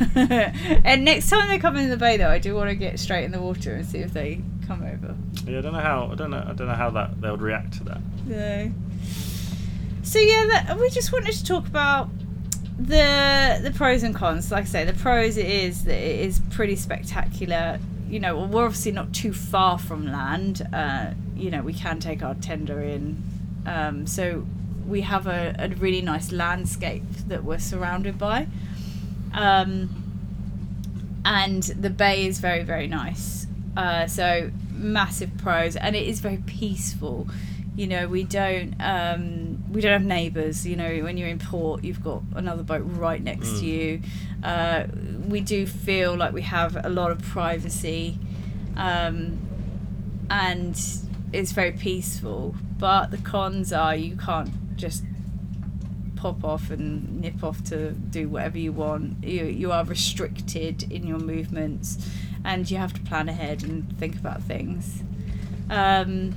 and 0.14 1.04
next 1.04 1.30
time 1.30 1.48
they 1.48 1.58
come 1.58 1.76
in 1.76 1.90
the 1.90 1.96
bay, 1.96 2.16
though, 2.16 2.28
I 2.28 2.38
do 2.38 2.54
want 2.54 2.70
to 2.70 2.76
get 2.76 2.98
straight 2.98 3.24
in 3.24 3.30
the 3.30 3.40
water 3.40 3.74
and 3.74 3.86
see 3.86 3.98
if 3.98 4.12
they 4.12 4.42
come 4.66 4.82
over. 4.82 5.14
Yeah, 5.46 5.58
I 5.58 5.60
don't 5.60 5.72
know 5.72 5.80
how 5.80 6.10
I 6.10 6.14
don't 6.14 6.30
know 6.30 6.44
I 6.46 6.52
don't 6.52 6.66
know 6.66 6.74
how 6.74 6.90
that 6.90 7.20
they 7.20 7.30
would 7.30 7.42
react 7.42 7.74
to 7.74 7.84
that. 7.84 8.00
No. 8.26 8.72
So 10.02 10.18
yeah, 10.18 10.46
that, 10.46 10.78
we 10.78 10.90
just 10.90 11.12
wanted 11.12 11.32
to 11.32 11.44
talk 11.44 11.66
about 11.66 12.08
the 12.78 13.60
the 13.62 13.72
pros 13.74 14.02
and 14.02 14.14
cons. 14.14 14.50
Like 14.50 14.62
I 14.62 14.66
say, 14.66 14.84
the 14.84 14.92
pros 14.92 15.36
is 15.36 15.84
that 15.84 15.98
it 15.98 16.20
is 16.20 16.40
pretty 16.50 16.76
spectacular. 16.76 17.78
You 18.08 18.20
know, 18.20 18.38
we're 18.38 18.64
obviously 18.64 18.92
not 18.92 19.12
too 19.12 19.32
far 19.32 19.78
from 19.78 20.06
land. 20.06 20.66
Uh, 20.72 21.10
you 21.34 21.50
know, 21.50 21.62
we 21.62 21.74
can 21.74 21.98
take 21.98 22.22
our 22.22 22.34
tender 22.36 22.80
in, 22.80 23.22
um, 23.66 24.06
so 24.06 24.46
we 24.86 25.00
have 25.02 25.26
a, 25.26 25.54
a 25.58 25.68
really 25.68 26.00
nice 26.02 26.32
landscape 26.32 27.02
that 27.28 27.44
we're 27.44 27.58
surrounded 27.58 28.18
by. 28.18 28.46
Um, 29.34 29.90
and 31.24 31.62
the 31.62 31.90
bay 31.90 32.26
is 32.26 32.38
very 32.38 32.62
very 32.62 32.86
nice. 32.86 33.46
Uh, 33.76 34.06
so 34.06 34.50
massive 34.72 35.30
pros, 35.38 35.76
and 35.76 35.94
it 35.96 36.06
is 36.06 36.20
very 36.20 36.38
peaceful. 36.46 37.28
You 37.76 37.86
know, 37.88 38.08
we 38.08 38.24
don't 38.24 38.74
um, 38.80 39.62
we 39.70 39.80
don't 39.80 39.92
have 39.92 40.04
neighbours. 40.04 40.66
You 40.66 40.76
know, 40.76 41.00
when 41.02 41.16
you're 41.18 41.28
in 41.28 41.38
port, 41.38 41.84
you've 41.84 42.02
got 42.02 42.22
another 42.34 42.62
boat 42.62 42.82
right 42.86 43.22
next 43.22 43.48
Mm. 43.48 43.58
to 43.60 43.66
you. 43.66 44.00
Uh, 44.42 44.84
we 45.28 45.40
do 45.40 45.66
feel 45.66 46.16
like 46.16 46.32
we 46.32 46.42
have 46.42 46.76
a 46.84 46.88
lot 46.88 47.10
of 47.10 47.20
privacy, 47.22 48.18
um, 48.76 49.38
and 50.30 50.80
it's 51.32 51.52
very 51.52 51.72
peaceful. 51.72 52.54
But 52.78 53.10
the 53.10 53.18
cons 53.18 53.72
are 53.72 53.94
you 53.96 54.16
can't 54.16 54.50
just 54.76 55.04
pop 56.16 56.42
off 56.44 56.70
and 56.70 57.20
nip 57.20 57.44
off 57.44 57.62
to 57.64 57.92
do 57.92 58.28
whatever 58.28 58.58
you 58.58 58.72
want. 58.72 59.22
You 59.24 59.44
you 59.44 59.72
are 59.72 59.84
restricted 59.84 60.90
in 60.90 61.06
your 61.06 61.18
movements, 61.18 62.08
and 62.44 62.70
you 62.70 62.78
have 62.78 62.92
to 62.94 63.00
plan 63.02 63.28
ahead 63.28 63.62
and 63.62 63.96
think 63.98 64.16
about 64.16 64.42
things. 64.42 65.02
Um, 65.70 66.34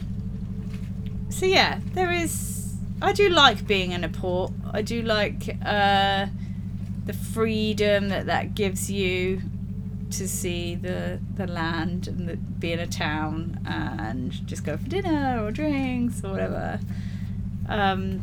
so 1.30 1.46
yeah, 1.46 1.80
there 1.94 2.12
is. 2.12 2.76
I 3.02 3.14
do 3.14 3.30
like 3.30 3.66
being 3.66 3.92
in 3.92 4.04
a 4.04 4.10
port. 4.10 4.52
I 4.72 4.82
do 4.82 5.02
like 5.02 5.58
uh, 5.66 6.28
the 7.06 7.14
freedom 7.14 8.10
that 8.10 8.26
that 8.26 8.56
gives 8.56 8.92
you 8.92 9.42
to 10.12 10.28
see 10.28 10.76
the 10.76 11.20
the 11.36 11.48
land 11.48 12.08
and 12.08 12.28
the, 12.28 12.36
be 12.36 12.74
in 12.74 12.80
a 12.80 12.88
town 12.88 13.60
and 13.66 14.32
just 14.48 14.64
go 14.64 14.76
for 14.78 14.88
dinner 14.88 15.44
or 15.44 15.52
drinks 15.52 16.24
or 16.24 16.32
whatever. 16.32 16.80
Um, 17.70 18.22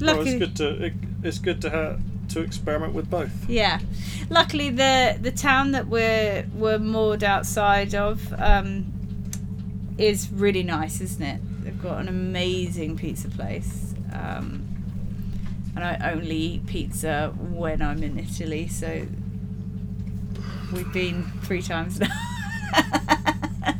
Well, 0.00 0.20
it's 0.26 0.38
good 0.38 0.56
to 0.56 0.84
it, 0.86 0.92
it's 1.22 1.38
good 1.38 1.60
to 1.62 1.70
have 1.70 2.00
to 2.28 2.40
experiment 2.40 2.94
with 2.94 3.10
both. 3.10 3.30
yeah, 3.48 3.80
luckily 4.30 4.70
the 4.70 5.18
the 5.20 5.30
town 5.30 5.72
that 5.72 5.86
we're 5.88 6.46
we're 6.54 6.78
moored 6.78 7.22
outside 7.22 7.94
of 7.94 8.32
um, 8.38 8.86
is 9.98 10.30
really 10.32 10.62
nice, 10.62 11.00
isn't 11.00 11.22
it? 11.22 11.40
They've 11.64 11.82
got 11.82 12.00
an 12.00 12.08
amazing 12.08 12.96
pizza 12.96 13.28
place, 13.28 13.94
um, 14.12 14.66
and 15.76 15.84
I 15.84 16.12
only 16.12 16.36
eat 16.36 16.66
pizza 16.66 17.32
when 17.38 17.82
I'm 17.82 18.02
in 18.02 18.18
Italy, 18.18 18.68
so 18.68 19.06
we've 20.72 20.92
been 20.92 21.24
three 21.42 21.62
times 21.62 22.00
now. 22.00 22.08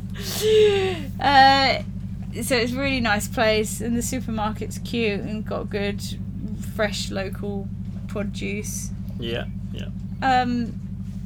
uh, 1.19 1.83
so 2.43 2.55
it's 2.55 2.73
a 2.73 2.75
really 2.75 2.99
nice 2.99 3.27
place, 3.27 3.81
and 3.81 3.95
the 3.95 4.01
supermarket's 4.01 4.77
cute 4.79 5.21
and 5.21 5.45
got 5.45 5.69
good, 5.69 6.01
fresh 6.75 7.11
local 7.11 7.67
produce. 8.07 8.89
Yeah, 9.19 9.45
yeah. 9.71 9.87
Um, 10.21 10.79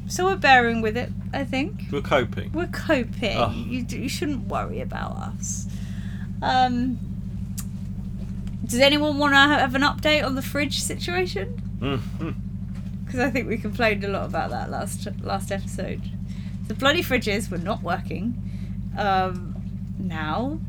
so 0.07 0.25
we're 0.25 0.35
bearing 0.35 0.81
with 0.81 0.97
it, 0.97 1.09
I 1.33 1.43
think. 1.43 1.83
We're 1.91 2.01
coping. 2.01 2.51
We're 2.51 2.67
coping. 2.67 3.37
Oh. 3.37 3.51
You, 3.51 3.85
you 3.89 4.09
shouldn't 4.09 4.47
worry 4.47 4.81
about 4.81 5.15
us. 5.15 5.67
Um, 6.41 6.99
does 8.65 8.79
anyone 8.79 9.17
want 9.17 9.33
to 9.33 9.37
have 9.37 9.75
an 9.75 9.81
update 9.81 10.23
on 10.23 10.35
the 10.35 10.41
fridge 10.41 10.81
situation? 10.81 11.61
Mm-hmm. 11.79 12.31
Because 13.03 13.19
I 13.19 13.29
think 13.31 13.47
we 13.47 13.57
complained 13.57 14.03
a 14.03 14.07
lot 14.07 14.25
about 14.25 14.51
that 14.51 14.69
last 14.69 15.07
last 15.21 15.51
episode. 15.51 16.01
The 16.67 16.75
bloody 16.75 17.01
fridges 17.01 17.49
were 17.49 17.57
not 17.57 17.81
working. 17.81 18.35
Um, 18.95 19.55
now 19.97 20.59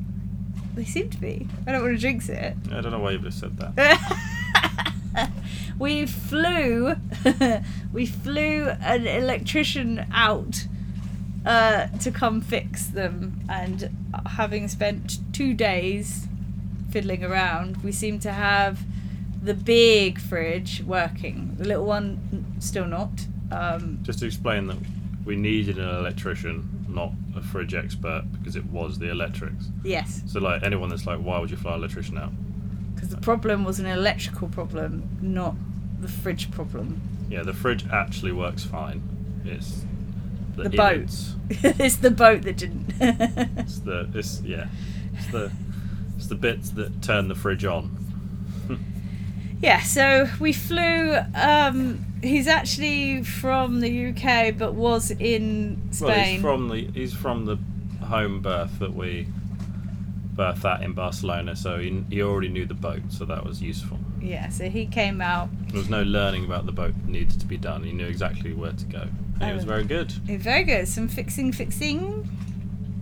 they 0.80 0.86
seem 0.86 1.10
to 1.10 1.18
be. 1.18 1.46
I 1.66 1.72
don't 1.72 1.82
want 1.82 1.92
to 1.94 1.98
jinx 1.98 2.30
it. 2.30 2.56
I 2.72 2.80
don't 2.80 2.90
know 2.90 3.00
why 3.00 3.10
you 3.10 3.18
just 3.18 3.38
said 3.38 3.54
that. 3.58 5.30
we 5.78 6.06
flew 6.06 6.94
we 7.92 8.06
flew 8.06 8.70
an 8.80 9.06
electrician 9.06 10.06
out 10.10 10.66
uh, 11.44 11.88
to 11.98 12.10
come 12.10 12.40
fix 12.40 12.86
them 12.86 13.40
and 13.50 13.94
having 14.26 14.68
spent 14.68 15.18
two 15.34 15.52
days 15.52 16.26
fiddling 16.90 17.24
around 17.24 17.76
we 17.78 17.92
seem 17.92 18.18
to 18.20 18.32
have 18.32 18.80
the 19.42 19.54
big 19.54 20.20
fridge 20.20 20.82
working 20.86 21.54
the 21.58 21.64
little 21.64 21.86
one 21.86 22.54
still 22.58 22.86
not 22.86 23.26
um, 23.50 23.98
Just 24.02 24.20
to 24.20 24.26
explain 24.26 24.66
that 24.68 24.78
we 25.24 25.36
needed 25.36 25.78
an 25.78 25.88
electrician, 25.88 26.86
not 26.88 27.12
a 27.40 27.46
fridge 27.46 27.74
expert, 27.74 28.24
because 28.32 28.54
it 28.56 28.64
was 28.66 28.98
the 28.98 29.08
electrics. 29.10 29.66
yes 29.84 30.22
So 30.26 30.40
like 30.40 30.62
anyone 30.62 30.88
that's 30.90 31.06
like, 31.06 31.18
why 31.18 31.38
would 31.38 31.50
you 31.50 31.56
fly 31.56 31.72
an 31.74 31.78
electrician 31.80 32.18
out? 32.18 32.32
because 32.94 33.08
the 33.10 33.20
problem 33.20 33.64
was 33.64 33.80
an 33.80 33.86
electrical 33.86 34.46
problem 34.48 35.08
not 35.22 35.54
the 36.00 36.08
fridge 36.08 36.50
problem 36.50 37.00
Yeah, 37.30 37.42
the 37.42 37.54
fridge 37.54 37.84
actually 37.90 38.32
works 38.32 38.62
fine. 38.64 39.00
It's 39.44 39.84
the, 40.56 40.64
The 40.64 40.76
boat. 40.76 41.10
it's 41.50 41.96
the 41.96 42.10
boat 42.10 42.42
that 42.42 42.56
didn't 42.58 42.92
It's 43.00 43.78
the 43.80 44.08
it's 44.14 44.42
yeah. 44.42 44.66
It's 45.14 45.28
the 45.28 45.50
it's 46.16 46.26
the 46.26 46.34
bits 46.34 46.70
that 46.72 47.00
turn 47.02 47.28
the 47.28 47.34
fridge 47.34 47.64
on. 47.64 47.96
Yeah, 49.62 49.80
so 49.80 50.26
we 50.40 50.52
flew. 50.54 51.16
Um, 51.34 52.04
he's 52.22 52.46
actually 52.46 53.22
from 53.22 53.80
the 53.80 54.06
UK, 54.08 54.56
but 54.56 54.74
was 54.74 55.10
in 55.12 55.80
Spain. 55.90 56.08
Well, 56.08 56.24
he's 56.24 56.40
from 56.40 56.68
the 56.68 56.90
he's 56.94 57.12
from 57.14 57.44
the 57.46 57.58
home 58.04 58.40
berth 58.42 58.78
that 58.80 58.94
we 58.94 59.26
berthed 60.34 60.64
at 60.64 60.82
in 60.82 60.92
Barcelona, 60.92 61.54
so 61.56 61.78
he, 61.78 62.04
he 62.10 62.22
already 62.22 62.48
knew 62.48 62.64
the 62.66 62.74
boat, 62.74 63.02
so 63.10 63.24
that 63.26 63.44
was 63.44 63.60
useful. 63.60 63.98
Yeah, 64.20 64.48
so 64.48 64.68
he 64.70 64.86
came 64.86 65.20
out. 65.20 65.48
There 65.68 65.78
was 65.78 65.90
no 65.90 66.02
learning 66.02 66.44
about 66.44 66.66
the 66.66 66.72
boat 66.72 66.94
that 66.94 67.08
needed 67.08 67.38
to 67.40 67.46
be 67.46 67.56
done. 67.56 67.82
He 67.82 67.92
knew 67.92 68.06
exactly 68.06 68.52
where 68.54 68.72
to 68.72 68.84
go. 68.86 69.06
And 69.40 69.50
it 69.50 69.54
was 69.54 69.64
Oh. 69.64 69.68
very 69.68 69.84
good. 69.84 70.12
Very 70.12 70.64
good. 70.64 70.86
Some 70.88 71.08
fixing, 71.08 71.52
fixing 71.52 72.28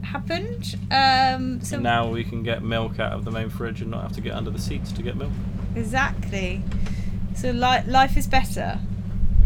happened. 0.02 0.76
Um, 0.90 1.60
so 1.62 1.74
And 1.76 1.82
now 1.82 2.08
we 2.08 2.24
can 2.24 2.42
get 2.42 2.62
milk 2.62 2.98
out 2.98 3.12
of 3.12 3.24
the 3.24 3.30
main 3.30 3.50
fridge 3.50 3.82
and 3.82 3.90
not 3.90 4.02
have 4.02 4.12
to 4.12 4.20
get 4.20 4.34
under 4.34 4.50
the 4.50 4.58
seats 4.60 4.90
to 4.92 5.02
get 5.02 5.16
milk. 5.16 5.32
exactly. 5.76 6.62
So 7.34 7.50
li- 7.50 7.82
life 7.86 8.16
is 8.16 8.26
better 8.26 8.78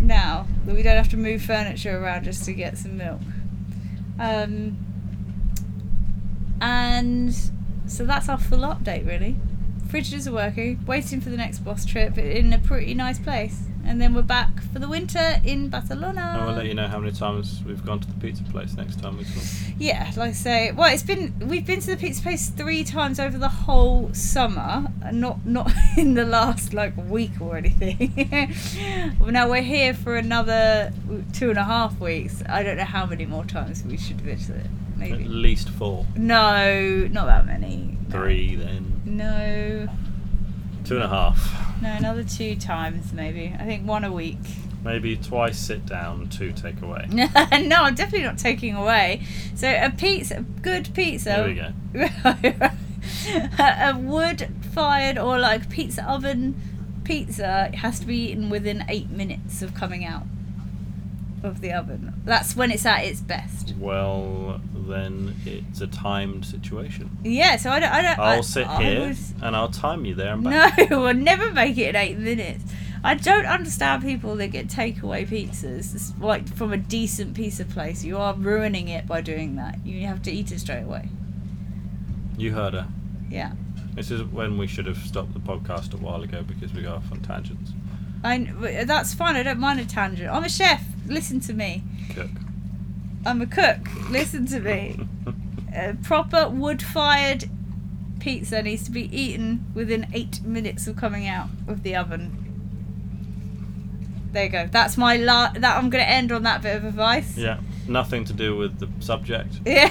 now 0.03 0.47
that 0.67 0.75
we 0.75 0.83
don't 0.83 0.97
have 0.97 1.09
to 1.11 1.17
move 1.17 1.43
furniture 1.43 1.99
around 1.99 2.25
just 2.25 2.45
to 2.45 2.53
get 2.53 2.79
some 2.79 2.97
milk. 2.97 3.21
Um, 4.19 4.77
and 6.61 7.35
so 7.87 8.05
that's 8.05 8.29
our 8.29 8.39
full 8.39 8.61
update, 8.61 9.07
really. 9.07 9.37
Fridges 9.87 10.27
are 10.27 10.33
working. 10.33 10.85
Waiting 10.87 11.21
for 11.21 11.31
the 11.31 11.37
next 11.37 11.61
boss 11.61 11.85
trip 11.85 12.17
in 12.17 12.53
a 12.53 12.59
pretty 12.59 12.95
nice 12.95 13.19
place, 13.19 13.65
and 13.85 14.01
then 14.01 14.15
we're 14.15 14.23
back 14.23 14.63
for 14.73 14.79
the 14.79 14.89
winter 14.89 15.41
in 15.45 15.69
Barcelona. 15.69 16.35
and 16.37 16.47
we'll 16.47 16.55
let 16.55 16.67
you 16.67 16.75
know 16.75 16.87
how 16.89 16.99
many 16.99 17.13
times 17.13 17.63
we've 17.67 17.85
gone 17.85 18.01
to 18.01 18.07
the 18.07 18.15
pizza 18.21 18.43
place 18.45 18.75
next 18.77 19.01
time 19.01 19.17
we 19.19 19.25
talk. 19.25 19.43
Yeah, 19.79 20.05
like 20.17 20.31
I 20.31 20.33
say, 20.33 20.73
well, 20.73 20.93
it's 20.93 21.03
been 21.03 21.35
we've 21.49 21.67
been 21.67 21.81
to 21.81 21.91
the 21.93 21.97
pizza 21.97 22.23
place 22.23 22.49
three 22.49 22.85
times 22.85 23.19
over 23.21 23.37
the 23.39 23.49
whole 23.49 24.13
summer, 24.15 24.87
not 25.13 25.45
not 25.47 25.71
in 25.97 26.15
the 26.15 26.25
last 26.25 26.73
like 26.75 26.95
week 27.09 27.41
or 27.41 27.57
anything. 27.57 28.13
well, 29.21 29.31
now 29.31 29.49
we're 29.49 29.63
here 29.63 29.95
for 29.95 30.17
another 30.17 30.93
two 31.33 31.51
and 31.51 31.59
a 31.59 31.65
half 31.65 31.99
weeks. 31.99 32.43
I 32.49 32.63
don't 32.63 32.77
know 32.77 32.85
how 32.85 33.07
many 33.07 33.27
more 33.27 33.45
times 33.45 33.83
we 33.85 33.97
should 33.97 34.21
visit. 34.21 34.67
Maybe. 34.97 35.25
At 35.25 35.31
least 35.31 35.69
four. 35.71 36.07
no, 36.17 37.09
not 37.11 37.27
that 37.27 37.45
many. 37.47 37.97
No. 38.09 38.11
Three, 38.21 38.55
then. 38.55 39.01
No, 39.05 39.89
Two 40.85 40.95
and 40.97 41.05
a 41.05 41.09
half. 41.09 41.72
No, 41.83 41.93
another 41.93 42.25
two 42.25 42.57
times 42.57 43.13
maybe. 43.13 43.55
I 43.59 43.65
think 43.65 43.87
one 43.87 44.05
a 44.05 44.13
week. 44.13 44.39
Maybe 44.85 45.17
twice 45.17 45.59
sit 45.59 45.87
down, 45.87 46.29
two 46.29 46.53
take 46.53 46.81
away. 46.81 47.07
no, 47.13 47.29
I'm 47.35 47.95
definitely 47.95 48.23
not 48.23 48.39
taking 48.39 48.75
away. 48.75 49.25
So 49.55 49.69
a 49.69 49.91
pizza, 49.91 50.45
good 50.63 50.93
pizza. 50.95 51.75
There 51.93 52.05
we 52.43 52.51
go. 52.51 52.71
a 53.59 53.97
wood 53.97 54.49
fired 54.73 55.19
or 55.19 55.39
like 55.39 55.69
pizza 55.69 56.09
oven 56.09 56.61
pizza 57.05 57.71
has 57.75 58.01
to 58.01 58.07
be 58.07 58.31
eaten 58.31 58.49
within 58.49 58.85
eight 58.89 59.11
minutes 59.11 59.61
of 59.61 59.75
coming 59.75 60.05
out 60.05 60.23
of 61.43 61.61
the 61.61 61.73
oven. 61.73 62.15
That's 62.25 62.55
when 62.57 62.71
it's 62.71 62.87
at 62.87 63.05
its 63.05 63.21
best. 63.21 63.75
Well, 63.79 64.61
then 64.75 65.35
it's 65.45 65.81
a 65.81 65.87
timed 65.87 66.45
situation. 66.45 67.11
Yeah, 67.25 67.57
so 67.57 67.71
I 67.71 67.81
don't. 67.81 67.91
I 67.93 68.03
don't 68.03 68.19
I, 68.19 68.35
I'll 68.37 68.43
sit 68.43 68.67
I 68.67 68.83
here 68.83 69.01
would- 69.09 69.17
and 69.43 69.57
I'll 69.57 69.69
time 69.71 70.05
you 70.05 70.15
there 70.15 70.35
and 70.35 70.45
back. 70.45 70.91
No, 70.91 71.01
we'll 71.03 71.15
never 71.15 71.51
make 71.53 71.77
it 71.79 71.91
in 71.91 71.97
eight 71.97 72.19
minutes. 72.19 72.65
I 73.05 73.15
don't 73.15 73.47
understand 73.47 74.03
people 74.05 74.37
that 74.37 74.49
get 74.49 74.69
takeaway 74.69 75.27
pizzas. 75.27 75.93
It's 75.95 76.13
like 76.21 76.47
from 76.55 76.73
a 76.73 76.77
decent 76.77 77.35
pizza 77.35 77.65
place, 77.65 78.05
you 78.05 78.17
are 78.17 78.33
ruining 78.35 78.87
it 78.89 79.07
by 79.09 79.21
doing 79.21 79.57
that. 79.57 79.85
You 79.85 80.07
have 80.07 80.23
to 80.23 80.31
eat 80.31 80.53
it 80.53 80.61
straight 80.61 80.85
away. 80.85 81.09
You 82.39 82.53
heard 82.53 82.75
her. 82.75 82.87
Yeah. 83.29 83.53
This 83.95 84.11
is 84.11 84.23
when 84.23 84.57
we 84.57 84.67
should 84.69 84.87
have 84.87 84.99
stopped 84.99 85.35
the 85.35 85.41
podcast 85.41 85.93
a 85.95 85.97
while 85.97 86.23
ago 86.23 86.43
because 86.43 86.73
we 86.73 86.83
go 86.83 86.95
off 86.95 87.11
on 87.13 87.21
tangents. 87.21 87.73
I, 88.25 88.85
that's 88.87 89.13
fine. 89.15 89.35
I 89.37 89.43
don't 89.43 89.59
mind 89.59 89.81
a 89.81 89.85
tangent. 89.85 90.31
I'm 90.31 90.45
a 90.45 90.49
chef. 90.49 90.83
Listen 91.07 91.41
to 91.41 91.53
me. 91.53 91.83
Cook. 92.15 92.31
I'm 93.25 93.41
a 93.41 93.47
cook. 93.47 93.79
Listen 94.11 94.47
to 94.47 94.61
me. 94.61 95.01
A 95.75 95.95
proper 96.03 96.49
wood-fired 96.51 97.45
pizza 98.21 98.63
needs 98.63 98.85
to 98.85 98.91
be 98.91 99.05
eaten 99.17 99.65
within 99.75 100.07
eight 100.13 100.43
minutes 100.43 100.87
of 100.87 100.97
coming 100.97 101.27
out 101.27 101.49
of 101.67 101.83
the 101.83 101.97
oven. 101.97 102.39
There 104.33 104.45
you 104.45 104.51
go. 104.51 104.69
That's 104.71 104.97
my 104.99 105.17
la- 105.17 105.53
that 105.53 105.77
I'm 105.77 105.89
going 105.91 106.05
to 106.05 106.09
end 106.11 106.31
on 106.31 106.43
that 106.43 106.63
bit 106.63 106.77
of 106.77 106.85
advice. 106.85 107.37
yeah, 107.39 107.59
nothing 107.89 108.25
to 108.27 108.33
do 108.33 108.55
with 108.57 108.79
the 108.81 108.89
subject. 109.01 109.61
Yeah. 109.67 109.91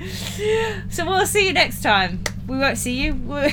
so 0.90 1.06
we'll 1.06 1.26
see 1.26 1.46
you 1.46 1.52
next 1.52 1.82
time 1.82 2.24
we 2.46 2.58
won't 2.58 2.78
see 2.78 2.92
you. 2.92 3.12
Although 3.30 3.48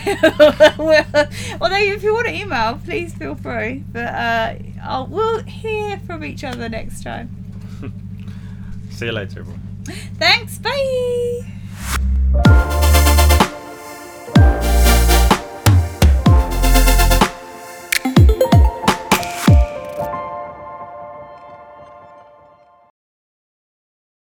if 1.59 2.03
you 2.03 2.13
want 2.13 2.27
to 2.27 2.33
email, 2.33 2.79
please 2.83 3.13
feel 3.13 3.35
free. 3.35 3.83
But 3.91 4.05
uh, 4.05 4.55
I'll, 4.83 5.07
we'll 5.07 5.43
hear 5.43 5.99
from 5.99 6.23
each 6.23 6.43
other 6.43 6.69
next 6.69 7.03
time. 7.03 7.29
see 8.91 9.05
you 9.05 9.11
later, 9.11 9.41
everyone. 9.41 9.61
Thanks. 10.17 10.59
Bye. 10.59 11.41